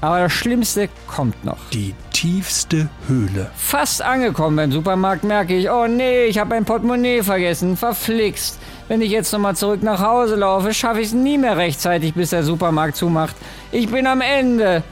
[0.00, 1.58] Aber das Schlimmste kommt noch.
[1.72, 3.50] Die tiefste Höhle.
[3.56, 8.60] Fast angekommen beim Supermarkt merke ich, oh nee, ich habe mein Portemonnaie vergessen, verflixt.
[8.86, 12.30] Wenn ich jetzt nochmal zurück nach Hause laufe, schaffe ich es nie mehr rechtzeitig, bis
[12.30, 13.34] der Supermarkt zumacht.
[13.72, 14.84] Ich bin am Ende.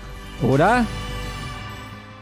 [0.43, 0.87] Oder?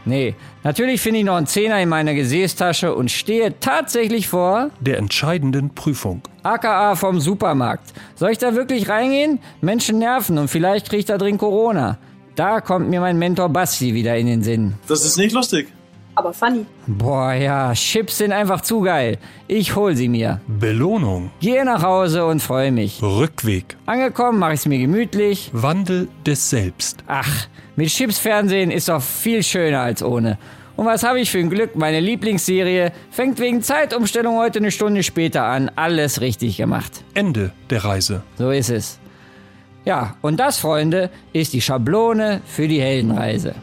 [0.05, 4.99] Nee, natürlich finde ich noch einen Zehner in meiner Gesäßtasche und stehe tatsächlich vor der
[4.99, 6.21] entscheidenden Prüfung.
[6.43, 7.93] AKA vom Supermarkt.
[8.13, 9.39] Soll ich da wirklich reingehen?
[9.59, 11.97] Menschen nerven und vielleicht kriege ich da drin Corona.
[12.35, 14.73] Da kommt mir mein Mentor Basti wieder in den Sinn.
[14.87, 15.67] Das ist nicht lustig.
[16.15, 16.65] Aber funny.
[16.85, 19.17] Boah, ja, Chips sind einfach zu geil.
[19.47, 20.41] Ich hol sie mir.
[20.47, 21.31] Belohnung.
[21.39, 23.01] Gehe nach Hause und freue mich.
[23.01, 23.77] Rückweg.
[23.85, 25.49] Angekommen, mache ich es mir gemütlich.
[25.53, 27.03] Wandel des Selbst.
[27.07, 30.37] Ach, mit Chips Fernsehen ist doch viel schöner als ohne.
[30.75, 31.75] Und was habe ich für ein Glück?
[31.77, 35.71] Meine Lieblingsserie fängt wegen Zeitumstellung heute eine Stunde später an.
[35.75, 37.03] Alles richtig gemacht.
[37.13, 38.23] Ende der Reise.
[38.37, 38.98] So ist es.
[39.85, 43.55] Ja, und das, Freunde, ist die Schablone für die Heldenreise.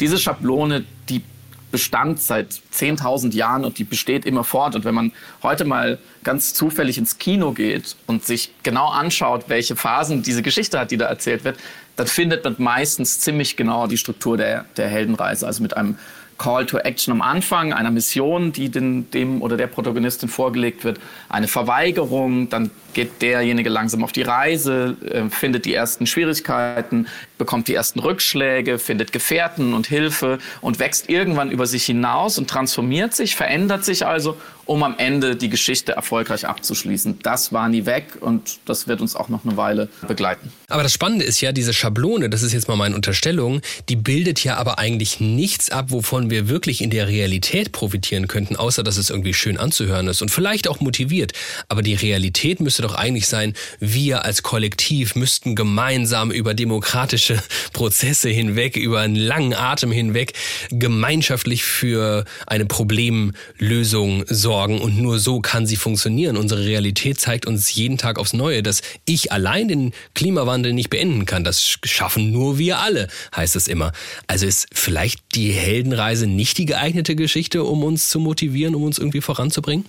[0.00, 1.22] Diese Schablone, die
[1.70, 4.76] Bestand seit 10.000 Jahren und die besteht immer fort.
[4.76, 9.74] Und wenn man heute mal ganz zufällig ins Kino geht und sich genau anschaut, welche
[9.74, 11.58] Phasen diese Geschichte hat, die da erzählt wird,
[11.96, 15.46] dann findet man meistens ziemlich genau die Struktur der, der Heldenreise.
[15.46, 15.98] Also mit einem
[16.38, 21.00] Call to Action am Anfang, einer Mission, die den, dem oder der Protagonistin vorgelegt wird,
[21.28, 27.06] eine Verweigerung, dann geht derjenige langsam auf die Reise, äh, findet die ersten Schwierigkeiten,
[27.38, 32.48] bekommt die ersten Rückschläge, findet Gefährten und Hilfe und wächst irgendwann über sich hinaus und
[32.48, 37.18] transformiert sich, verändert sich also, um am Ende die Geschichte erfolgreich abzuschließen.
[37.22, 40.52] Das war nie weg und das wird uns auch noch eine Weile begleiten.
[40.68, 44.42] Aber das Spannende ist ja, diese Schablone, das ist jetzt mal meine Unterstellung, die bildet
[44.42, 48.96] ja aber eigentlich nichts ab, wovon wir wirklich in der Realität profitieren könnten, außer dass
[48.96, 51.32] es irgendwie schön anzuhören ist und vielleicht auch motiviert.
[51.68, 57.42] Aber die Realität müsste doch eigentlich sein, wir als Kollektiv müssten gemeinsam über demokratische
[57.72, 60.34] Prozesse hinweg, über einen langen Atem hinweg
[60.70, 66.36] gemeinschaftlich für eine Problemlösung sorgen und nur so kann sie funktionieren.
[66.36, 71.26] Unsere Realität zeigt uns jeden Tag aufs Neue, dass ich allein den Klimawandel nicht beenden
[71.26, 71.44] kann.
[71.44, 73.92] Das schaffen nur wir alle, heißt es immer.
[74.26, 78.98] Also ist vielleicht die Heldenreise nicht die geeignete Geschichte, um uns zu motivieren, um uns
[78.98, 79.84] irgendwie voranzubringen?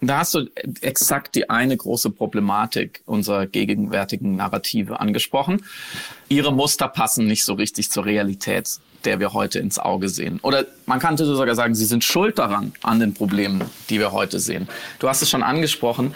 [0.00, 0.46] Da hast du
[0.80, 5.62] exakt die eine große Problematik unserer gegenwärtigen Narrative angesprochen.
[6.28, 10.40] Ihre Muster passen nicht so richtig zur Realität, der wir heute ins Auge sehen.
[10.42, 14.40] Oder man könnte sogar sagen, sie sind schuld daran, an den Problemen, die wir heute
[14.40, 14.68] sehen.
[14.98, 16.14] Du hast es schon angesprochen,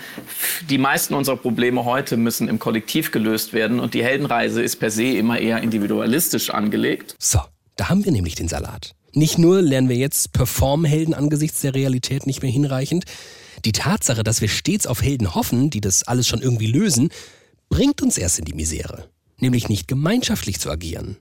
[0.68, 4.90] die meisten unserer Probleme heute müssen im Kollektiv gelöst werden und die Heldenreise ist per
[4.90, 7.16] se immer eher individualistisch angelegt.
[7.18, 7.40] So,
[7.76, 8.94] da haben wir nämlich den Salat.
[9.12, 13.04] Nicht nur lernen wir jetzt Performhelden angesichts der Realität nicht mehr hinreichend,
[13.64, 17.10] die Tatsache, dass wir stets auf Helden hoffen, die das alles schon irgendwie lösen,
[17.68, 21.16] bringt uns erst in die Misere, nämlich nicht gemeinschaftlich zu agieren.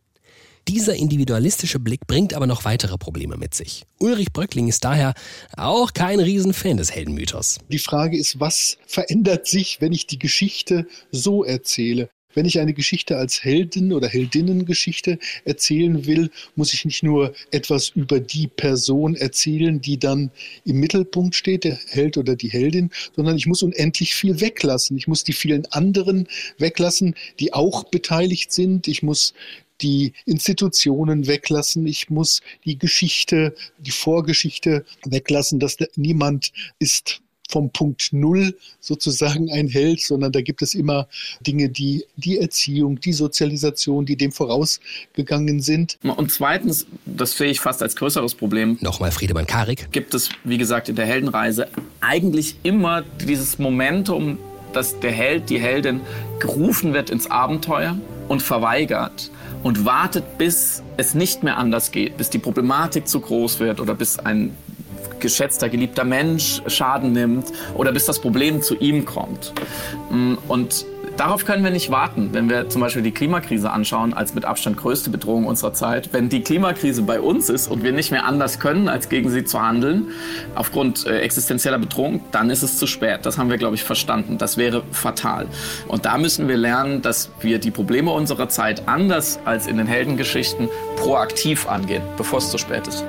[0.67, 3.83] Dieser individualistische Blick bringt aber noch weitere Probleme mit sich.
[3.99, 5.13] Ulrich Bröckling ist daher
[5.57, 7.59] auch kein Riesenfan des Heldenmythos.
[7.67, 12.09] Die Frage ist, was verändert sich, wenn ich die Geschichte so erzähle?
[12.33, 17.89] Wenn ich eine Geschichte als Helden- oder Heldinnengeschichte erzählen will, muss ich nicht nur etwas
[17.89, 20.31] über die Person erzählen, die dann
[20.65, 24.97] im Mittelpunkt steht, der Held oder die Heldin, sondern ich muss unendlich viel weglassen.
[24.97, 28.87] Ich muss die vielen anderen weglassen, die auch beteiligt sind.
[28.87, 29.33] Ich muss
[29.81, 31.85] die Institutionen weglassen.
[31.87, 39.67] Ich muss die Geschichte, die Vorgeschichte weglassen, dass niemand ist vom Punkt Null sozusagen ein
[39.67, 41.07] Held, sondern da gibt es immer
[41.45, 45.97] Dinge, die die Erziehung, die Sozialisation, die dem vorausgegangen sind.
[46.03, 48.77] Und zweitens, das sehe ich fast als größeres Problem.
[48.81, 49.91] Nochmal Friedemann Karik.
[49.91, 51.67] Gibt es, wie gesagt, in der Heldenreise
[52.01, 54.37] eigentlich immer dieses Momentum,
[54.73, 56.01] dass der Held, die Heldin
[56.39, 59.29] gerufen wird ins Abenteuer und verweigert
[59.61, 63.95] und wartet, bis es nicht mehr anders geht, bis die Problematik zu groß wird oder
[63.95, 64.55] bis ein
[65.23, 69.53] geschätzter, geliebter Mensch Schaden nimmt oder bis das Problem zu ihm kommt.
[70.11, 70.85] Mm, und
[71.17, 74.77] Darauf können wir nicht warten, wenn wir zum Beispiel die Klimakrise anschauen, als mit Abstand
[74.77, 76.09] größte Bedrohung unserer Zeit.
[76.11, 79.45] Wenn die Klimakrise bei uns ist und wir nicht mehr anders können, als gegen sie
[79.45, 80.07] zu handeln,
[80.55, 83.19] aufgrund äh, existenzieller Bedrohung, dann ist es zu spät.
[83.27, 84.39] Das haben wir, glaube ich, verstanden.
[84.39, 85.45] Das wäre fatal.
[85.87, 89.85] Und da müssen wir lernen, dass wir die Probleme unserer Zeit anders als in den
[89.85, 93.05] Heldengeschichten proaktiv angehen, bevor es zu spät ist.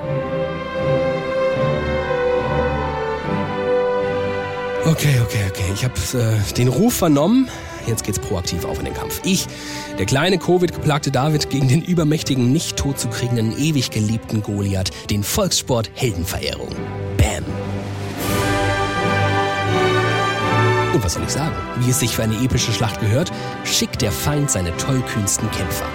[4.94, 5.72] Okay, okay, okay.
[5.74, 7.50] Ich habe äh, den Ruf vernommen.
[7.84, 9.20] Jetzt geht's proaktiv auf in den Kampf.
[9.24, 9.48] Ich,
[9.98, 15.24] der kleine Covid-geplagte David gegen den übermächtigen, nicht tot zu kriegenden, ewig geliebten Goliath, den
[15.24, 16.68] Volkssport Heldenverehrung.
[17.16, 17.44] Bam.
[20.94, 21.56] Und was soll ich sagen?
[21.80, 23.32] Wie es sich für eine epische Schlacht gehört,
[23.64, 25.88] schickt der Feind seine tollkühnsten Kämpfer.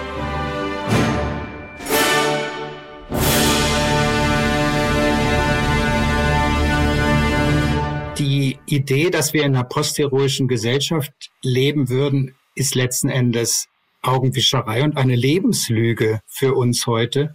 [8.70, 13.68] Idee, dass wir in einer postheroischen Gesellschaft leben würden, ist letzten Endes
[14.02, 17.34] Augenwischerei und eine Lebenslüge für uns heute,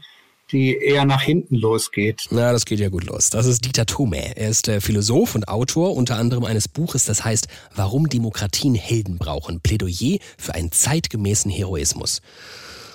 [0.51, 2.23] die eher nach hinten losgeht.
[2.29, 3.29] Na, das geht ja gut los.
[3.29, 4.35] Das ist Dieter Thome.
[4.37, 9.17] Er ist äh, Philosoph und Autor unter anderem eines Buches, das heißt Warum Demokratien Helden
[9.17, 9.59] brauchen.
[9.61, 12.21] Plädoyer für einen zeitgemäßen Heroismus.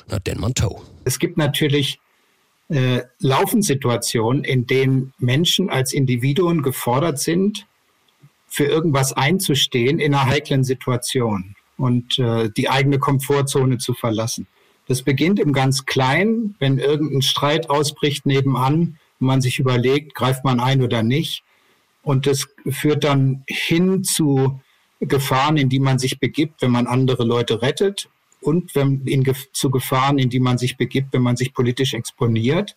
[0.09, 0.81] Na, denn man toe.
[1.05, 1.99] Es gibt natürlich
[2.69, 7.67] äh, Laufensituationen, in denen Menschen als Individuen gefordert sind,
[8.51, 14.49] für irgendwas einzustehen in einer heiklen Situation und äh, die eigene Komfortzone zu verlassen.
[14.89, 20.45] Das beginnt im ganz Kleinen, wenn irgendein Streit ausbricht nebenan und man sich überlegt, greift
[20.45, 21.45] man ein oder nicht.
[22.03, 24.61] Und das führt dann hin zu
[24.99, 28.09] Gefahren, in die man sich begibt, wenn man andere Leute rettet
[28.41, 32.77] und wenn, in, zu Gefahren, in die man sich begibt, wenn man sich politisch exponiert.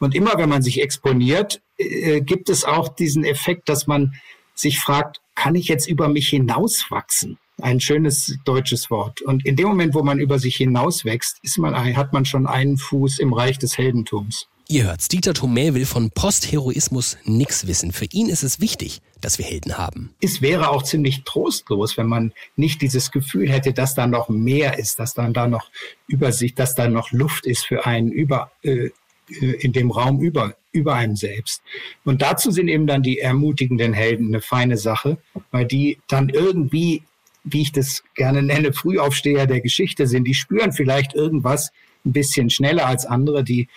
[0.00, 4.14] Und immer wenn man sich exponiert, äh, gibt es auch diesen Effekt, dass man
[4.54, 7.38] sich fragt, kann ich jetzt über mich hinauswachsen?
[7.60, 9.20] Ein schönes deutsches Wort.
[9.22, 12.76] Und in dem Moment, wo man über sich hinauswächst, ist man, hat man schon einen
[12.76, 14.48] Fuß im Reich des Heldentums.
[14.68, 17.92] Ihr hört's, Dieter Thomé will von Postheroismus nix wissen.
[17.92, 20.14] Für ihn ist es wichtig, dass wir Helden haben.
[20.20, 24.78] Es wäre auch ziemlich trostlos, wenn man nicht dieses Gefühl hätte, dass da noch mehr
[24.78, 25.70] ist, dass dann da noch
[26.06, 28.90] Übersicht, dass da noch Luft ist für einen über, äh,
[29.40, 31.62] äh, in dem Raum über, über einem selbst.
[32.04, 35.18] Und dazu sind eben dann die ermutigenden Helden eine feine Sache,
[35.50, 37.02] weil die dann irgendwie,
[37.44, 40.24] wie ich das gerne nenne, Frühaufsteher der Geschichte sind.
[40.24, 41.72] Die spüren vielleicht irgendwas
[42.04, 43.68] ein bisschen schneller als andere, die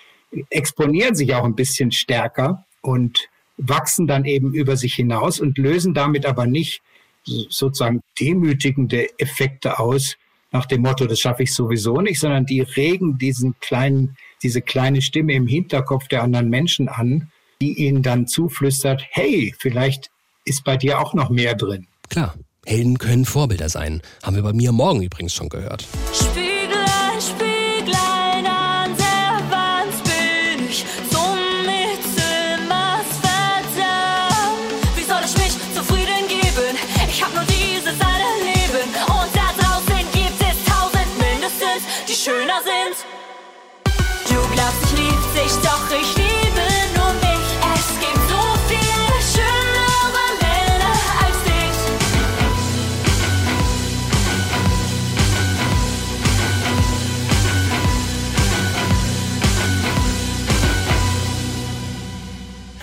[0.49, 5.93] exponieren sich auch ein bisschen stärker und wachsen dann eben über sich hinaus und lösen
[5.93, 6.81] damit aber nicht
[7.23, 10.17] sozusagen demütigende Effekte aus,
[10.51, 15.02] nach dem Motto, das schaffe ich sowieso nicht, sondern die regen diesen kleinen, diese kleine
[15.02, 20.12] Stimme im Hinterkopf der anderen Menschen an, die ihnen dann zuflüstert, hey, vielleicht
[20.45, 21.88] ist bei dir auch noch mehr drin.
[22.10, 24.02] Klar, Helden können Vorbilder sein.
[24.24, 25.86] Haben wir bei mir morgen übrigens schon gehört.
[26.13, 26.44] Spieglein,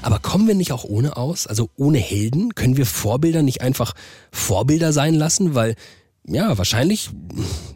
[0.02, 1.46] Aber kommen wir nicht auch ohne aus?
[1.46, 2.54] Also ohne Helden?
[2.54, 3.94] Können wir Vorbilder nicht einfach
[4.32, 5.54] Vorbilder sein lassen?
[5.54, 5.76] Weil,
[6.26, 7.10] ja, wahrscheinlich,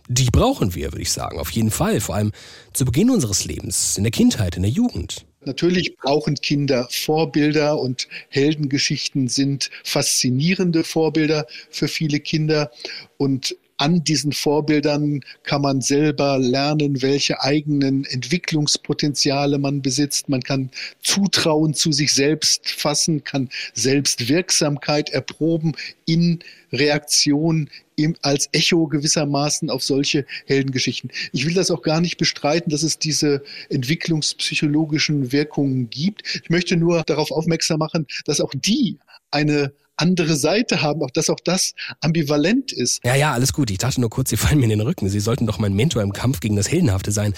[0.09, 1.39] die brauchen wir, würde ich sagen.
[1.39, 2.01] Auf jeden Fall.
[2.01, 2.33] Vor allem
[2.73, 5.27] zu Beginn unseres Lebens, in der Kindheit, in der Jugend.
[5.45, 12.71] Natürlich brauchen Kinder Vorbilder und Heldengeschichten sind faszinierende Vorbilder für viele Kinder.
[13.17, 20.29] Und an diesen Vorbildern kann man selber lernen, welche eigenen Entwicklungspotenziale man besitzt.
[20.29, 20.71] Man kann
[21.03, 25.73] Zutrauen zu sich selbst fassen, kann Selbstwirksamkeit erproben
[26.07, 26.41] in
[26.73, 31.11] Reaktion im, als Echo gewissermaßen auf solche Heldengeschichten.
[31.33, 36.41] Ich will das auch gar nicht bestreiten, dass es diese entwicklungspsychologischen Wirkungen gibt.
[36.43, 38.99] Ich möchte nur darauf aufmerksam machen, dass auch die
[39.31, 43.01] eine andere Seite haben, auch dass auch das ambivalent ist.
[43.05, 43.71] Ja, ja, alles gut.
[43.71, 45.09] Ich dachte nur kurz, Sie fallen mir in den Rücken.
[45.09, 47.35] Sie sollten doch mein Mentor im Kampf gegen das Heldenhafte sein.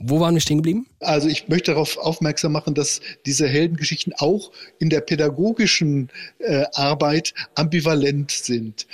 [0.00, 0.86] Wo waren wir stehen geblieben?
[1.00, 7.34] Also ich möchte darauf aufmerksam machen, dass diese Heldengeschichten auch in der pädagogischen äh, Arbeit
[7.56, 8.86] ambivalent sind.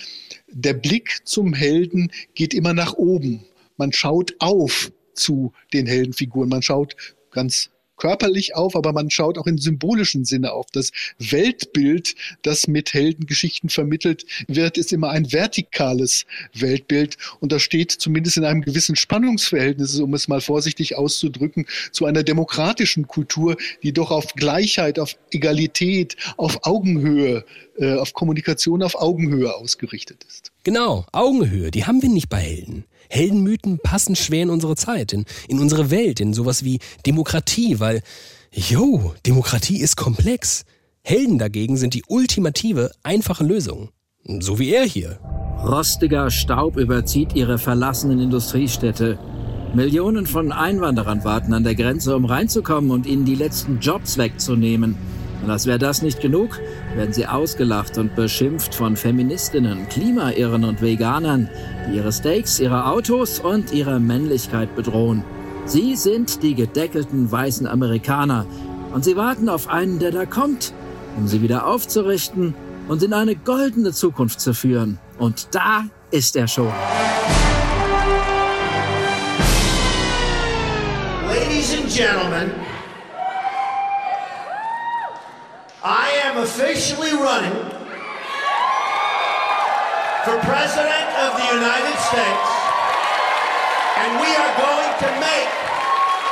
[0.48, 3.44] Der Blick zum Helden geht immer nach oben.
[3.76, 6.48] Man schaut auf zu den Heldenfiguren.
[6.48, 6.96] Man schaut
[7.30, 10.66] ganz körperlich auf, aber man schaut auch in symbolischen Sinne auf.
[10.72, 17.92] Das Weltbild, das mit Heldengeschichten vermittelt wird, ist immer ein vertikales Weltbild und das steht
[17.92, 23.92] zumindest in einem gewissen Spannungsverhältnis, um es mal vorsichtig auszudrücken, zu einer demokratischen Kultur, die
[23.92, 27.44] doch auf Gleichheit, auf Egalität, auf Augenhöhe,
[27.78, 30.53] äh, auf Kommunikation auf Augenhöhe ausgerichtet ist.
[30.64, 32.84] Genau, Augenhöhe, die haben wir nicht bei Helden.
[33.10, 38.00] Heldenmythen passen schwer in unsere Zeit, in, in unsere Welt, in sowas wie Demokratie, weil,
[38.50, 40.64] jo, Demokratie ist komplex.
[41.02, 43.90] Helden dagegen sind die ultimative, einfache Lösung.
[44.26, 45.18] So wie er hier.
[45.62, 49.18] Rostiger Staub überzieht ihre verlassenen Industriestädte.
[49.74, 54.96] Millionen von Einwanderern warten an der Grenze, um reinzukommen und ihnen die letzten Jobs wegzunehmen.
[55.44, 56.58] Und als wäre das nicht genug,
[56.96, 61.50] werden sie ausgelacht und beschimpft von Feministinnen, Klimairren und Veganern,
[61.86, 65.22] die ihre Steaks, ihre Autos und ihre Männlichkeit bedrohen.
[65.66, 68.46] Sie sind die gedeckelten weißen Amerikaner
[68.94, 70.72] und sie warten auf einen, der da kommt,
[71.18, 72.54] um sie wieder aufzurichten
[72.88, 74.98] und in eine goldene Zukunft zu führen.
[75.18, 76.72] Und da ist er schon.
[81.28, 82.50] Ladies and gentlemen,
[85.86, 87.52] I am officially running
[90.24, 92.48] for President of the United States,
[94.00, 95.50] and we are going to make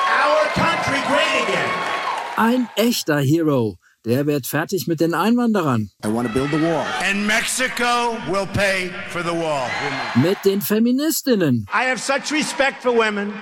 [0.08, 1.70] our country great again.
[2.38, 3.76] Ein echter Hero.
[4.06, 5.90] Der wird fertig mit den Einwanderern.
[6.02, 6.86] I want to build the wall.
[7.02, 9.68] And Mexico will pay for the wall.
[10.14, 11.66] Mit den Feministinnen.
[11.72, 13.34] I have such respect for women.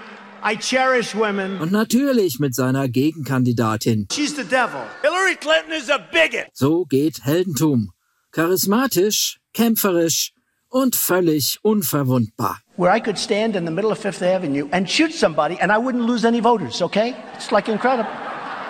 [0.42, 1.60] I cherish women.
[1.60, 4.08] Und natürlich mit seiner Gegenkandidatin.
[4.10, 4.82] She's the devil.
[5.02, 6.48] Hillary Clinton is a bigot.
[6.54, 7.92] So geht Heldentum.
[8.32, 10.32] Charismatisch, kämpferisch
[10.70, 12.60] und völlig unverwundbar.
[12.76, 15.76] Where I could stand in the middle of Fifth Avenue and shoot somebody and I
[15.76, 17.14] wouldn't lose any voters, okay?
[17.34, 18.10] It's like incredible.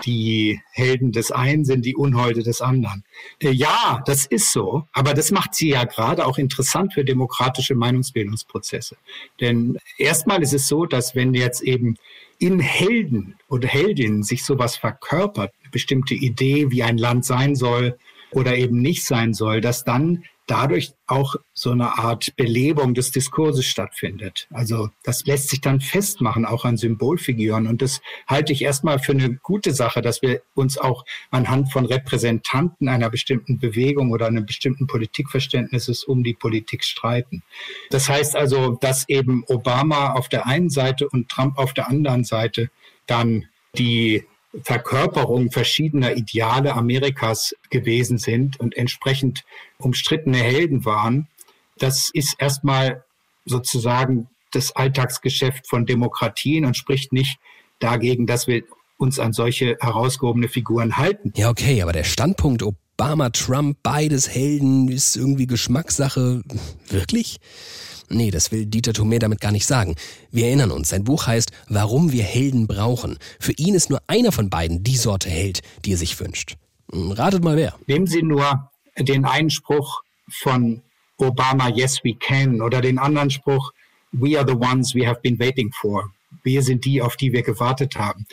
[0.04, 3.04] Die Helden des einen sind die Unholde des anderen.
[3.42, 7.74] Äh, ja, das ist so, aber das macht sie ja gerade auch interessant für demokratische
[7.74, 8.96] Meinungsbildungsprozesse.
[9.40, 11.96] Denn erstmal ist es so, dass wenn jetzt eben
[12.38, 17.98] in Helden oder Heldinnen sich sowas verkörpert, eine bestimmte Idee, wie ein Land sein soll
[18.32, 23.66] oder eben nicht sein soll, dass dann dadurch auch so eine Art Belebung des Diskurses
[23.66, 24.48] stattfindet.
[24.50, 27.68] Also das lässt sich dann festmachen, auch an Symbolfiguren.
[27.68, 31.86] Und das halte ich erstmal für eine gute Sache, dass wir uns auch anhand von
[31.86, 37.42] Repräsentanten einer bestimmten Bewegung oder einem bestimmten Politikverständnisses um die Politik streiten.
[37.90, 42.24] Das heißt also, dass eben Obama auf der einen Seite und Trump auf der anderen
[42.24, 42.70] Seite
[43.06, 43.46] dann
[43.78, 44.24] die
[44.62, 49.44] Verkörperung verschiedener Ideale Amerikas gewesen sind und entsprechend
[49.78, 51.28] umstrittene Helden waren,
[51.78, 53.04] das ist erstmal
[53.44, 57.38] sozusagen das Alltagsgeschäft von Demokratien und spricht nicht
[57.78, 58.62] dagegen, dass wir
[58.98, 61.32] uns an solche herausgehobene Figuren halten.
[61.36, 66.42] Ja, okay, aber der Standpunkt Obama, Trump, beides Helden ist irgendwie Geschmackssache.
[66.88, 67.38] Wirklich?
[68.12, 69.94] Nee, das will Dieter Thomé damit gar nicht sagen.
[70.32, 73.18] Wir erinnern uns, sein Buch heißt Warum wir Helden brauchen.
[73.38, 76.56] Für ihn ist nur einer von beiden die Sorte Held, die er sich wünscht.
[76.92, 77.76] Hm, ratet mal wer.
[77.86, 80.82] Nehmen Sie nur den Einspruch von
[81.18, 83.72] Obama, Yes we can, oder den anderen Spruch,
[84.12, 86.10] We are the ones we have been waiting for.
[86.42, 88.26] Wir sind die, auf die wir gewartet haben.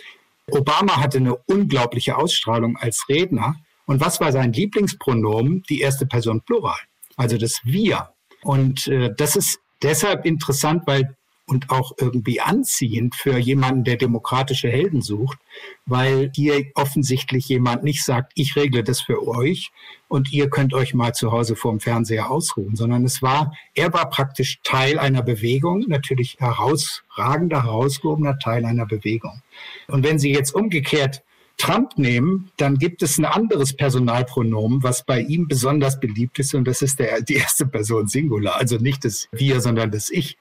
[0.50, 3.58] Obama hatte eine unglaubliche Ausstrahlung als Redner.
[3.86, 5.64] Und was war sein Lieblingspronomen?
[5.70, 6.78] Die erste Person Plural.
[7.16, 8.10] Also das Wir.
[8.42, 11.16] Und äh, das ist deshalb interessant, weil
[11.50, 15.40] und auch irgendwie anziehend für jemanden, der demokratische Helden sucht,
[15.86, 19.72] weil hier offensichtlich jemand nicht sagt, ich regle das für euch
[20.10, 24.10] und ihr könnt euch mal zu Hause vorm Fernseher ausruhen, sondern es war, er war
[24.10, 29.42] praktisch Teil einer Bewegung, natürlich herausragender, herausgehobener Teil einer Bewegung.
[29.88, 31.24] Und wenn Sie jetzt umgekehrt
[31.58, 36.66] Trump nehmen, dann gibt es ein anderes Personalpronomen, was bei ihm besonders beliebt ist, und
[36.66, 40.38] das ist der, die erste Person Singular, also nicht das Wir, sondern das Ich.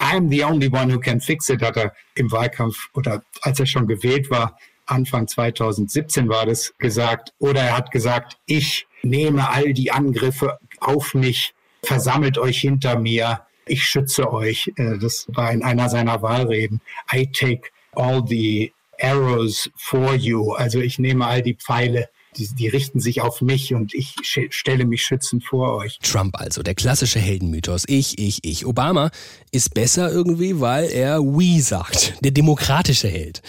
[0.00, 3.66] I'm the only one who can fix it, hat er im Wahlkampf oder als er
[3.66, 7.32] schon gewählt war, Anfang 2017 war das gesagt.
[7.38, 13.42] Oder er hat gesagt, ich nehme all die Angriffe auf mich, versammelt euch hinter mir,
[13.66, 14.72] ich schütze euch.
[14.76, 16.80] Äh, das war in einer seiner Wahlreden.
[17.12, 20.52] I take all the arrows for you.
[20.52, 24.14] Also ich nehme all die Pfeile, die, die richten sich auf mich und ich
[24.50, 25.98] stelle mich schützend vor euch.
[26.02, 27.84] Trump also, der klassische Heldenmythos.
[27.86, 28.66] Ich, ich, ich.
[28.66, 29.10] Obama
[29.50, 32.14] ist besser irgendwie, weil er we sagt.
[32.24, 33.42] Der demokratische Held.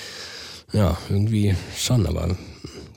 [0.72, 2.38] Ja, irgendwie schon, aber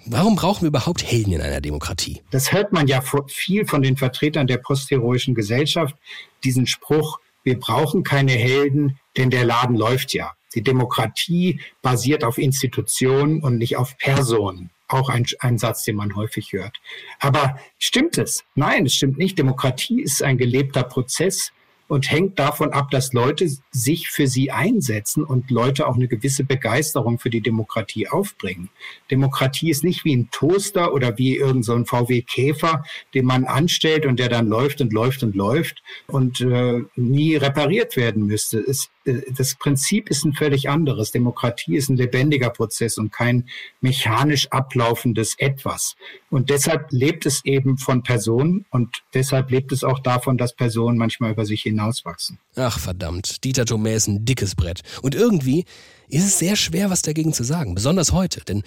[0.04, 2.22] Warum brauchen wir überhaupt Helden in einer Demokratie?
[2.32, 5.94] Das hört man ja viel von den Vertretern der postheroischen Gesellschaft,
[6.42, 10.32] diesen Spruch, wir brauchen keine Helden, denn der Laden läuft ja.
[10.54, 14.70] Die Demokratie basiert auf Institutionen und nicht auf Personen.
[14.88, 16.78] Auch ein, ein Satz, den man häufig hört.
[17.18, 18.44] Aber stimmt es?
[18.54, 19.38] Nein, es stimmt nicht.
[19.38, 21.52] Demokratie ist ein gelebter Prozess
[21.92, 26.42] und hängt davon ab, dass Leute sich für sie einsetzen und Leute auch eine gewisse
[26.42, 28.70] Begeisterung für die Demokratie aufbringen.
[29.10, 34.06] Demokratie ist nicht wie ein Toaster oder wie irgendein so VW Käfer, den man anstellt
[34.06, 38.58] und der dann läuft und läuft und läuft und äh, nie repariert werden müsste.
[38.60, 41.10] Es, das Prinzip ist ein völlig anderes.
[41.10, 43.48] Demokratie ist ein lebendiger Prozess und kein
[43.80, 45.94] mechanisch ablaufendes Etwas.
[46.30, 50.98] Und deshalb lebt es eben von Personen und deshalb lebt es auch davon, dass Personen
[50.98, 52.38] manchmal über sich hinaus hinauswachsen.
[52.56, 54.82] Ach verdammt, Dieter Thomé ist ein dickes Brett.
[55.02, 55.64] Und irgendwie
[56.08, 58.62] ist es sehr schwer, was dagegen zu sagen, besonders heute, denn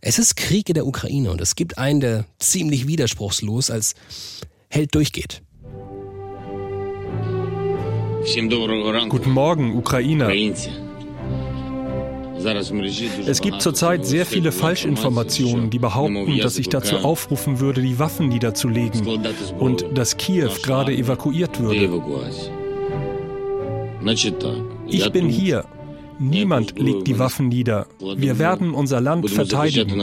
[0.00, 3.94] es ist Krieg in der Ukraine und es gibt einen, der ziemlich widerspruchslos als
[4.68, 5.42] Held durchgeht.
[9.08, 10.30] Guten Morgen, Ukrainer.
[13.26, 18.28] Es gibt zurzeit sehr viele Falschinformationen, die behaupten, dass ich dazu aufrufen würde, die Waffen
[18.28, 19.06] niederzulegen
[19.58, 21.88] und dass Kiew gerade evakuiert würde.
[24.88, 25.64] Ich bin hier.
[26.18, 27.86] Niemand legt die Waffen nieder.
[28.16, 30.00] Wir werden unser Land verteidigen.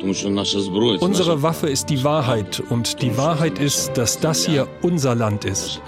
[0.00, 5.80] Unsere Waffe ist die Wahrheit und die Wahrheit ist, dass das hier unser Land ist.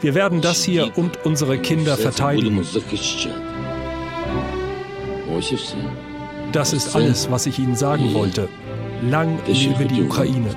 [0.00, 2.64] Wir werden das hier und unsere Kinder verteidigen.
[6.52, 8.48] Das ist alles, was ich Ihnen sagen wollte.
[9.10, 10.54] Lang lebe die Ukraine.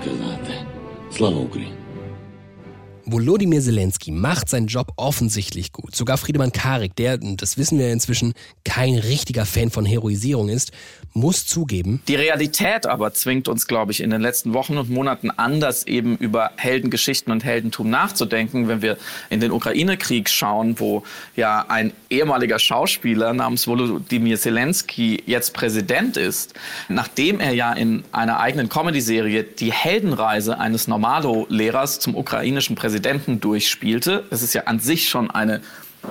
[3.09, 5.95] Volodymyr Zelensky macht seinen Job offensichtlich gut.
[5.95, 8.33] Sogar Friedemann Karik, der, das wissen wir inzwischen,
[8.65, 10.71] kein richtiger Fan von Heroisierung ist,
[11.18, 12.01] muss zugeben.
[12.07, 16.15] Die Realität aber zwingt uns, glaube ich, in den letzten Wochen und Monaten anders eben
[16.18, 18.97] über Heldengeschichten und Heldentum nachzudenken, wenn wir
[19.30, 21.03] in den Ukraine-Krieg schauen, wo
[21.36, 26.53] ja ein ehemaliger Schauspieler namens Volodymyr Zelensky jetzt Präsident ist,
[26.88, 34.26] nachdem er ja in einer eigenen Comedy-Serie die Heldenreise eines Normalo-Lehrers zum ukrainischen Präsidenten durchspielte.
[34.30, 35.61] Das ist ja an sich schon eine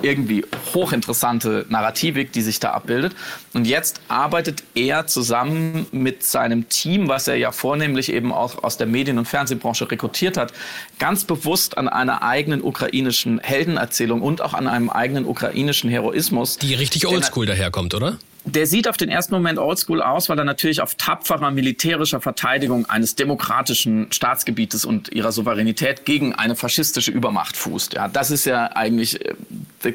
[0.03, 3.15] irgendwie hochinteressante Narrativik, die sich da abbildet.
[3.55, 8.77] Und jetzt arbeitet er zusammen mit seinem Team, was er ja vornehmlich eben auch aus
[8.77, 10.53] der Medien- und Fernsehbranche rekrutiert hat,
[10.99, 16.59] ganz bewusst an einer eigenen ukrainischen Heldenerzählung und auch an einem eigenen ukrainischen Heroismus.
[16.59, 18.19] Die richtig oldschool daherkommt, oder?
[18.49, 22.87] Der sieht auf den ersten Moment oldschool aus, weil er natürlich auf tapferer militärischer Verteidigung
[22.87, 27.95] eines demokratischen Staatsgebietes und ihrer Souveränität gegen eine faschistische Übermacht fußt.
[27.95, 29.35] Ja, das ist ja eigentlich, äh,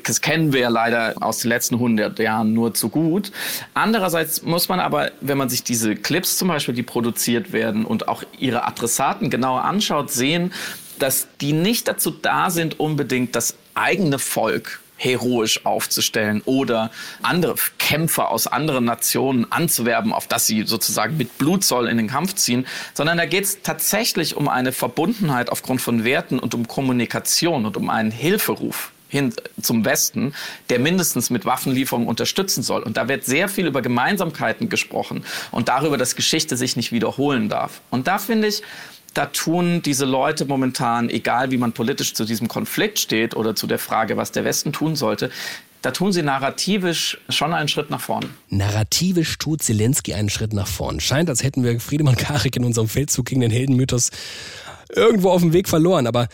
[0.03, 3.31] das kennen wir ja leider aus den letzten 100 Jahren nur zu gut.
[3.73, 8.09] Andererseits muss man aber, wenn man sich diese Clips zum Beispiel, die produziert werden und
[8.09, 10.51] auch ihre Adressaten genauer anschaut, sehen,
[10.99, 16.91] dass die nicht dazu da sind, unbedingt das eigene Volk heroisch aufzustellen oder
[17.23, 22.35] andere Kämpfer aus anderen Nationen anzuwerben, auf das sie sozusagen mit Blutzoll in den Kampf
[22.35, 27.65] ziehen, sondern da geht es tatsächlich um eine Verbundenheit aufgrund von Werten und um Kommunikation
[27.65, 30.33] und um einen Hilferuf hin zum Westen,
[30.69, 32.81] der mindestens mit Waffenlieferungen unterstützen soll.
[32.81, 37.49] Und da wird sehr viel über Gemeinsamkeiten gesprochen und darüber, dass Geschichte sich nicht wiederholen
[37.49, 37.81] darf.
[37.89, 38.61] Und da finde ich,
[39.13, 43.67] da tun diese Leute momentan, egal wie man politisch zu diesem Konflikt steht oder zu
[43.67, 45.29] der Frage, was der Westen tun sollte,
[45.81, 48.29] da tun sie narrativisch schon einen Schritt nach vorn.
[48.49, 50.99] Narrativisch tut Zelensky einen Schritt nach vorn.
[50.99, 54.11] Scheint, als hätten wir Friedemann Karik in unserem Feldzug gegen den Heldenmythos
[54.95, 56.05] irgendwo auf dem Weg verloren.
[56.05, 56.27] Aber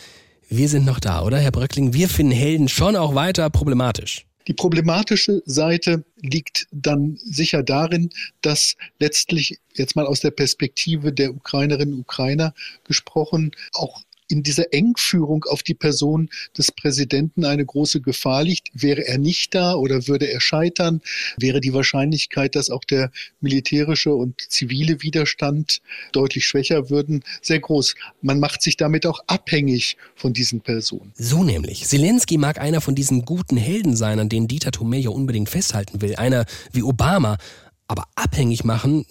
[0.50, 1.94] wir sind noch da, oder, Herr Bröckling?
[1.94, 4.27] Wir finden Helden schon auch weiter problematisch.
[4.48, 8.08] Die problematische Seite liegt dann sicher darin,
[8.40, 14.72] dass letztlich jetzt mal aus der Perspektive der Ukrainerinnen und Ukrainer gesprochen auch in dieser
[14.72, 18.68] Engführung auf die Person des Präsidenten eine große Gefahr liegt.
[18.74, 21.00] Wäre er nicht da oder würde er scheitern,
[21.38, 23.10] wäre die Wahrscheinlichkeit, dass auch der
[23.40, 25.80] militärische und zivile Widerstand
[26.12, 27.94] deutlich schwächer würden, sehr groß.
[28.20, 31.12] Man macht sich damit auch abhängig von diesen Personen.
[31.16, 31.86] So nämlich.
[31.86, 36.16] Zelensky mag einer von diesen guten Helden sein, an denen Dieter Thomeyer unbedingt festhalten will.
[36.16, 37.38] Einer wie Obama.
[37.90, 39.06] Aber abhängig machen,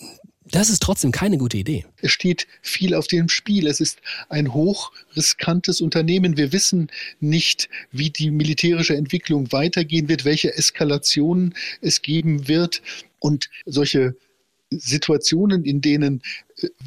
[0.52, 1.86] das ist trotzdem keine gute Idee.
[2.02, 3.68] Es steht viel auf dem Spiel.
[3.68, 6.38] Es ist ein hochriskantes Unternehmen.
[6.38, 6.90] Wir wissen
[7.20, 12.82] nicht, wie die militärische Entwicklung weitergehen wird, welche Eskalationen es geben wird.
[13.20, 14.16] Und solche
[14.70, 16.22] Situationen, in denen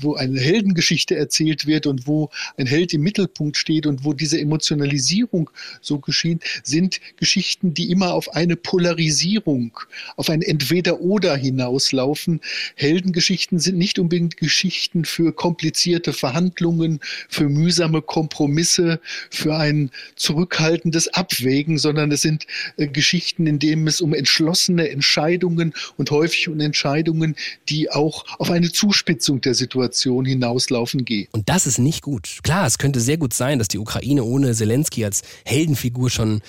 [0.00, 4.40] wo eine Heldengeschichte erzählt wird und wo ein Held im Mittelpunkt steht und wo diese
[4.40, 5.50] Emotionalisierung
[5.80, 9.78] so geschieht, sind Geschichten, die immer auf eine Polarisierung,
[10.16, 12.40] auf ein Entweder-Oder hinauslaufen.
[12.74, 19.00] Heldengeschichten sind nicht unbedingt Geschichten für komplizierte Verhandlungen, für mühsame Kompromisse,
[19.30, 22.46] für ein zurückhaltendes Abwägen, sondern es sind
[22.76, 27.36] äh, Geschichten, in denen es um entschlossene Entscheidungen und häufig um Entscheidungen,
[27.68, 31.28] die auch auf eine Zuspitzung der Situation hinauslaufen geht.
[31.32, 32.38] Und das ist nicht gut.
[32.42, 36.40] Klar, es könnte sehr gut sein, dass die Ukraine ohne Zelensky als Heldenfigur schon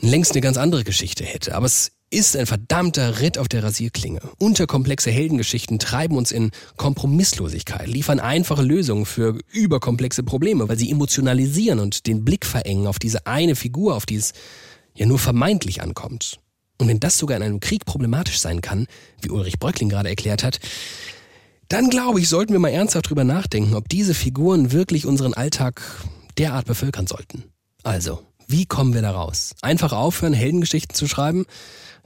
[0.00, 1.54] längst eine ganz andere Geschichte hätte.
[1.54, 4.20] Aber es ist ein verdammter Ritt auf der Rasierklinge.
[4.38, 11.80] Unterkomplexe Heldengeschichten treiben uns in Kompromisslosigkeit, liefern einfache Lösungen für überkomplexe Probleme, weil sie emotionalisieren
[11.80, 14.32] und den Blick verengen auf diese eine Figur, auf die es
[14.94, 16.40] ja nur vermeintlich ankommt.
[16.78, 18.86] Und wenn das sogar in einem Krieg problematisch sein kann,
[19.20, 20.60] wie Ulrich Bröckling gerade erklärt hat,
[21.68, 25.82] dann glaube ich, sollten wir mal ernsthaft drüber nachdenken, ob diese Figuren wirklich unseren Alltag
[26.38, 27.44] derart bevölkern sollten.
[27.82, 29.54] Also, wie kommen wir da raus?
[29.60, 31.44] Einfach aufhören, Heldengeschichten zu schreiben?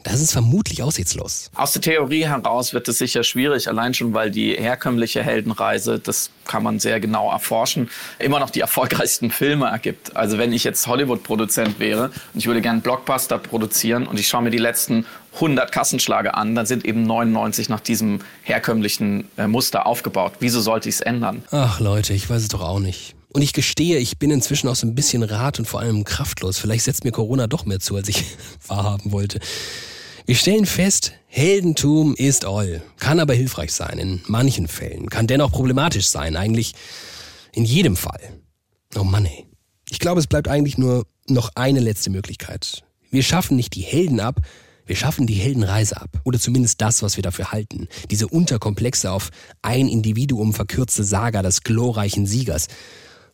[0.04, 1.50] Das ist vermutlich aussichtslos.
[1.54, 6.30] Aus der Theorie heraus wird es sicher schwierig, allein schon, weil die herkömmliche Heldenreise, das
[6.46, 7.88] kann man sehr genau erforschen,
[8.18, 10.16] immer noch die erfolgreichsten Filme ergibt.
[10.16, 14.42] Also wenn ich jetzt Hollywood-Produzent wäre und ich würde gerne Blockbuster produzieren und ich schaue
[14.42, 19.86] mir die letzten 100 Kassenschläge an, dann sind eben 99 nach diesem herkömmlichen äh, Muster
[19.86, 20.34] aufgebaut.
[20.40, 21.42] Wieso sollte ich es ändern?
[21.50, 23.14] Ach Leute, ich weiß es doch auch nicht.
[23.32, 26.58] Und ich gestehe, ich bin inzwischen auch so ein bisschen rat und vor allem kraftlos.
[26.58, 28.24] Vielleicht setzt mir Corona doch mehr zu, als ich
[28.66, 29.40] wahrhaben wollte.
[30.26, 35.50] Wir stellen fest, Heldentum ist all, kann aber hilfreich sein in manchen Fällen, kann dennoch
[35.50, 36.74] problematisch sein, eigentlich
[37.52, 38.20] in jedem Fall.
[38.94, 39.46] Oh Mann ey.
[39.90, 42.84] Ich glaube, es bleibt eigentlich nur noch eine letzte Möglichkeit.
[43.10, 44.40] Wir schaffen nicht die Helden ab,
[44.86, 46.20] wir schaffen die Heldenreise ab.
[46.24, 47.88] Oder zumindest das, was wir dafür halten.
[48.10, 49.30] Diese unterkomplexe auf
[49.62, 52.68] ein Individuum verkürzte Saga des glorreichen Siegers.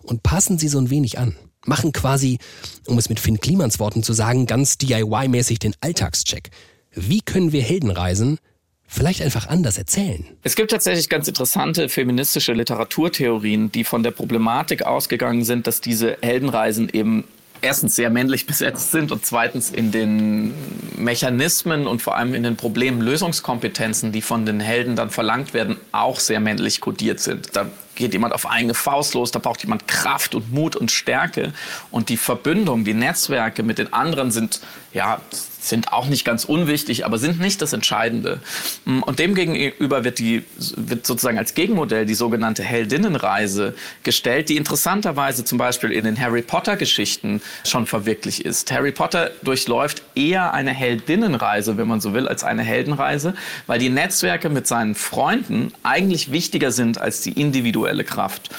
[0.09, 1.37] Und passen sie so ein wenig an.
[1.67, 2.39] machen quasi,
[2.87, 6.51] um es mit Finn Klimans Worten zu sagen, ganz DIY-mäßig den Alltagscheck.
[6.95, 8.39] Wie können wir Heldenreisen
[8.87, 10.25] vielleicht einfach anders erzählen?
[10.43, 16.17] Es gibt tatsächlich ganz interessante feministische Literaturtheorien, die von der Problematik ausgegangen sind, dass diese
[16.23, 17.25] Heldenreisen eben
[17.61, 20.55] erstens sehr männlich besetzt sind und zweitens in den
[20.97, 26.19] Mechanismen und vor allem in den Problemlösungskompetenzen, die von den Helden dann verlangt werden, auch
[26.19, 27.55] sehr männlich kodiert sind.
[27.55, 31.53] Da geht jemand auf eigene Faust los, da braucht jemand Kraft und Mut und Stärke.
[31.91, 34.61] Und die Verbindung, die Netzwerke mit den anderen sind,
[34.95, 35.21] ja,
[35.61, 38.41] sind auch nicht ganz unwichtig, aber sind nicht das Entscheidende.
[38.85, 40.45] Und demgegenüber wird, die,
[40.77, 46.43] wird sozusagen als Gegenmodell die sogenannte Heldinnenreise gestellt, die interessanterweise zum Beispiel in den Harry
[46.43, 48.71] Potter-Geschichten schon verwirklicht ist.
[48.71, 53.35] Harry Potter durchläuft eher eine Heldinnenreise, wenn man so will, als eine Heldenreise,
[53.67, 58.51] weil die Netzwerke mit seinen Freunden eigentlich wichtiger sind als die individuelle Kraft.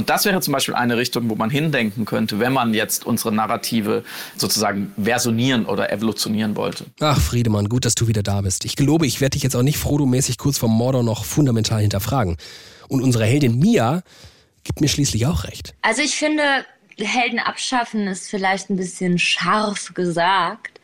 [0.00, 3.32] Und das wäre zum Beispiel eine Richtung, wo man hindenken könnte, wenn man jetzt unsere
[3.32, 4.02] Narrative
[4.34, 6.86] sozusagen versionieren oder evolutionieren wollte.
[7.00, 8.64] Ach, Friedemann, gut, dass du wieder da bist.
[8.64, 12.38] Ich gelobe, ich werde dich jetzt auch nicht Frodo-mäßig kurz vor Mordor noch fundamental hinterfragen.
[12.88, 14.02] Und unsere Heldin Mia
[14.64, 15.74] gibt mir schließlich auch recht.
[15.82, 16.42] Also ich finde,
[16.98, 20.80] Helden abschaffen ist vielleicht ein bisschen scharf gesagt.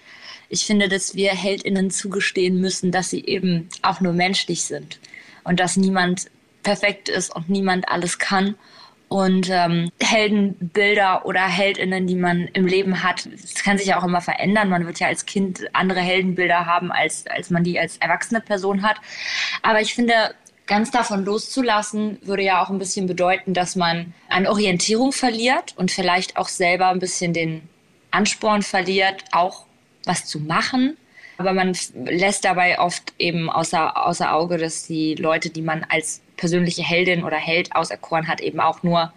[0.50, 5.00] Ich finde, dass wir Heldinnen zugestehen müssen, dass sie eben auch nur menschlich sind
[5.42, 6.26] und dass niemand
[6.62, 8.56] perfekt ist und niemand alles kann
[9.08, 14.04] und ähm, Heldenbilder oder Heldinnen, die man im Leben hat, das kann sich ja auch
[14.04, 14.68] immer verändern.
[14.68, 18.82] Man wird ja als Kind andere Heldenbilder haben, als, als man die als erwachsene Person
[18.82, 18.96] hat.
[19.62, 20.34] Aber ich finde,
[20.66, 25.90] ganz davon loszulassen, würde ja auch ein bisschen bedeuten, dass man an Orientierung verliert und
[25.90, 27.68] vielleicht auch selber ein bisschen den
[28.10, 29.66] Ansporn verliert, auch
[30.04, 30.96] was zu machen.
[31.38, 36.22] Aber man lässt dabei oft eben außer, außer Auge, dass die Leute, die man als
[36.36, 39.12] persönliche Heldin oder Held auserkoren hat, eben auch nur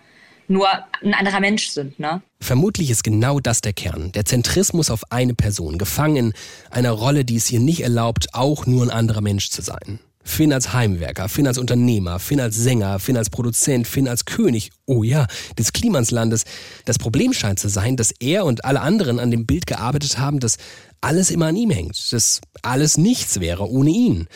[0.49, 0.67] nur
[1.03, 2.21] ein anderer Mensch sind, ne?
[2.41, 4.11] Vermutlich ist genau das der Kern.
[4.13, 6.33] Der Zentrismus auf eine Person, gefangen
[6.71, 9.99] einer Rolle, die es ihr nicht erlaubt, auch nur ein anderer Mensch zu sein.
[10.23, 14.71] Finn als Heimwerker, Finn als Unternehmer, Finn als Sänger, Finn als Produzent, Finn als König,
[14.85, 16.45] oh ja, des Klimanslandes.
[16.85, 20.39] Das Problem scheint zu sein, dass er und alle anderen an dem Bild gearbeitet haben,
[20.39, 20.57] dass
[21.01, 24.27] alles immer an ihm hängt, dass alles nichts wäre ohne ihn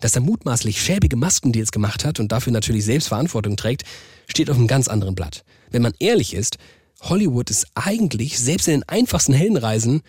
[0.00, 3.84] dass er mutmaßlich schäbige Maskendeals gemacht hat und dafür natürlich selbst Verantwortung trägt,
[4.26, 5.44] steht auf einem ganz anderen Blatt.
[5.70, 6.58] Wenn man ehrlich ist,
[7.02, 10.02] Hollywood ist eigentlich, selbst in den einfachsten Heldenreisen,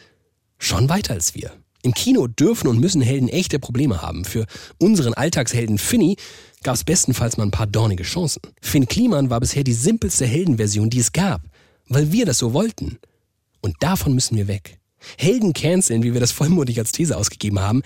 [0.57, 1.51] schon weiter als wir.
[1.83, 4.23] Im Kino dürfen und müssen Helden echte Probleme haben.
[4.23, 4.45] Für
[4.77, 6.15] unseren Alltagshelden Finny
[6.63, 8.41] gab es bestenfalls mal ein paar dornige Chancen.
[8.61, 11.41] Finn Kliman war bisher die simpelste Heldenversion, die es gab,
[11.87, 12.99] weil wir das so wollten.
[13.61, 14.77] Und davon müssen wir weg.
[15.17, 17.81] Helden canceln, wie wir das vollmundig als These ausgegeben haben,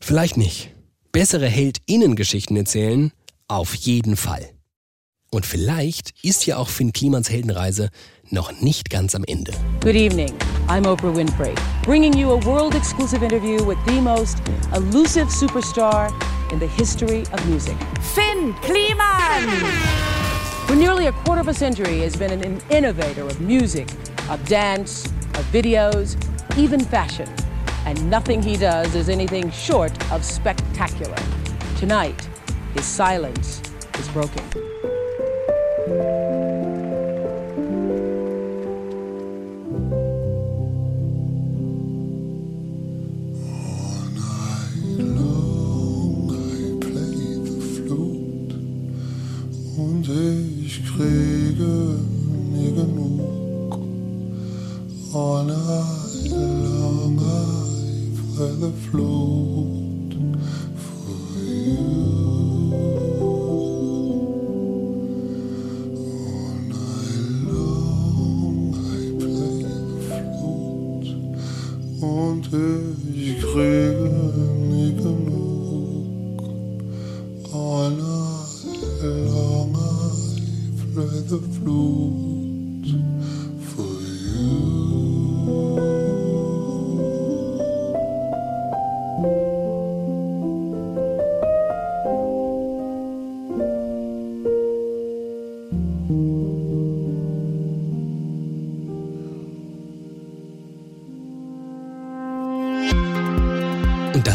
[0.00, 0.73] vielleicht nicht
[1.14, 3.12] bessere Heldinnengeschichten erzählen?
[3.46, 4.50] Auf jeden Fall.
[5.30, 7.90] Und vielleicht ist ja auch Finn Klimans Heldenreise
[8.30, 9.52] noch nicht ganz am Ende.
[9.80, 10.32] Good evening.
[10.66, 11.54] I'm Oprah Winfrey,
[11.84, 14.38] bringing you a world exclusive interview with the most
[14.74, 16.12] elusive superstar
[16.50, 17.76] in the history of music.
[18.12, 19.48] Finn Kliman!
[20.66, 23.88] For nearly a quarter of a century, he has been an innovator of music,
[24.28, 25.06] of dance,
[25.38, 26.16] of videos,
[26.58, 27.28] even fashion.
[27.86, 31.16] And nothing he does is anything short of spectacular.
[31.76, 32.28] Tonight,
[32.74, 33.60] his silence
[33.98, 34.42] is broken.
[50.96, 51.66] Kriege
[52.52, 53.18] nie genug.
[55.12, 56.03] Night long
[58.34, 60.12] Float
[60.76, 60.98] for
[61.38, 61.86] you.
[65.94, 69.74] All night long I play the
[70.40, 71.10] flute
[72.02, 72.44] und
[73.14, 73.33] ich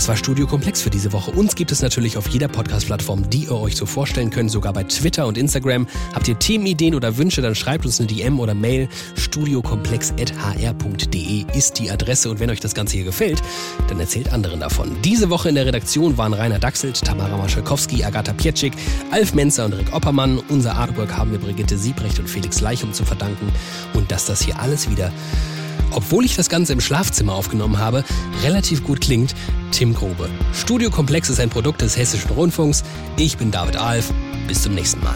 [0.10, 1.30] war Studio Komplex für diese Woche.
[1.30, 4.84] Uns gibt es natürlich auf jeder Podcast-Plattform, die ihr euch so vorstellen könnt, sogar bei
[4.84, 5.86] Twitter und Instagram.
[6.16, 8.90] Habt ihr Themenideen oder Wünsche, dann schreibt uns eine DM oder Mail.
[9.16, 12.32] studiokomplex.hr.de ist die Adresse.
[12.32, 13.44] Und wenn euch das Ganze hier gefällt,
[13.88, 14.98] dann erzählt anderen davon.
[15.04, 18.74] Diese Woche in der Redaktion waren Rainer Dachselt, Tamara Maschalkowski, Agatha Pietschik,
[19.12, 20.40] Alf Menzer und Rick Oppermann.
[20.50, 23.52] Unser Artwork haben wir Brigitte Siebrecht und Felix Leichum zu verdanken.
[23.94, 25.12] Und dass das hier alles wieder
[25.92, 28.04] obwohl ich das Ganze im Schlafzimmer aufgenommen habe,
[28.44, 29.36] relativ gut klingt,
[29.72, 30.30] Tim Grube.
[30.54, 32.84] Studio Komplex ist ein Produkt des Hessischen Rundfunks.
[33.18, 34.12] Ich bin David Alf.
[34.48, 35.16] Bis zum nächsten Mal.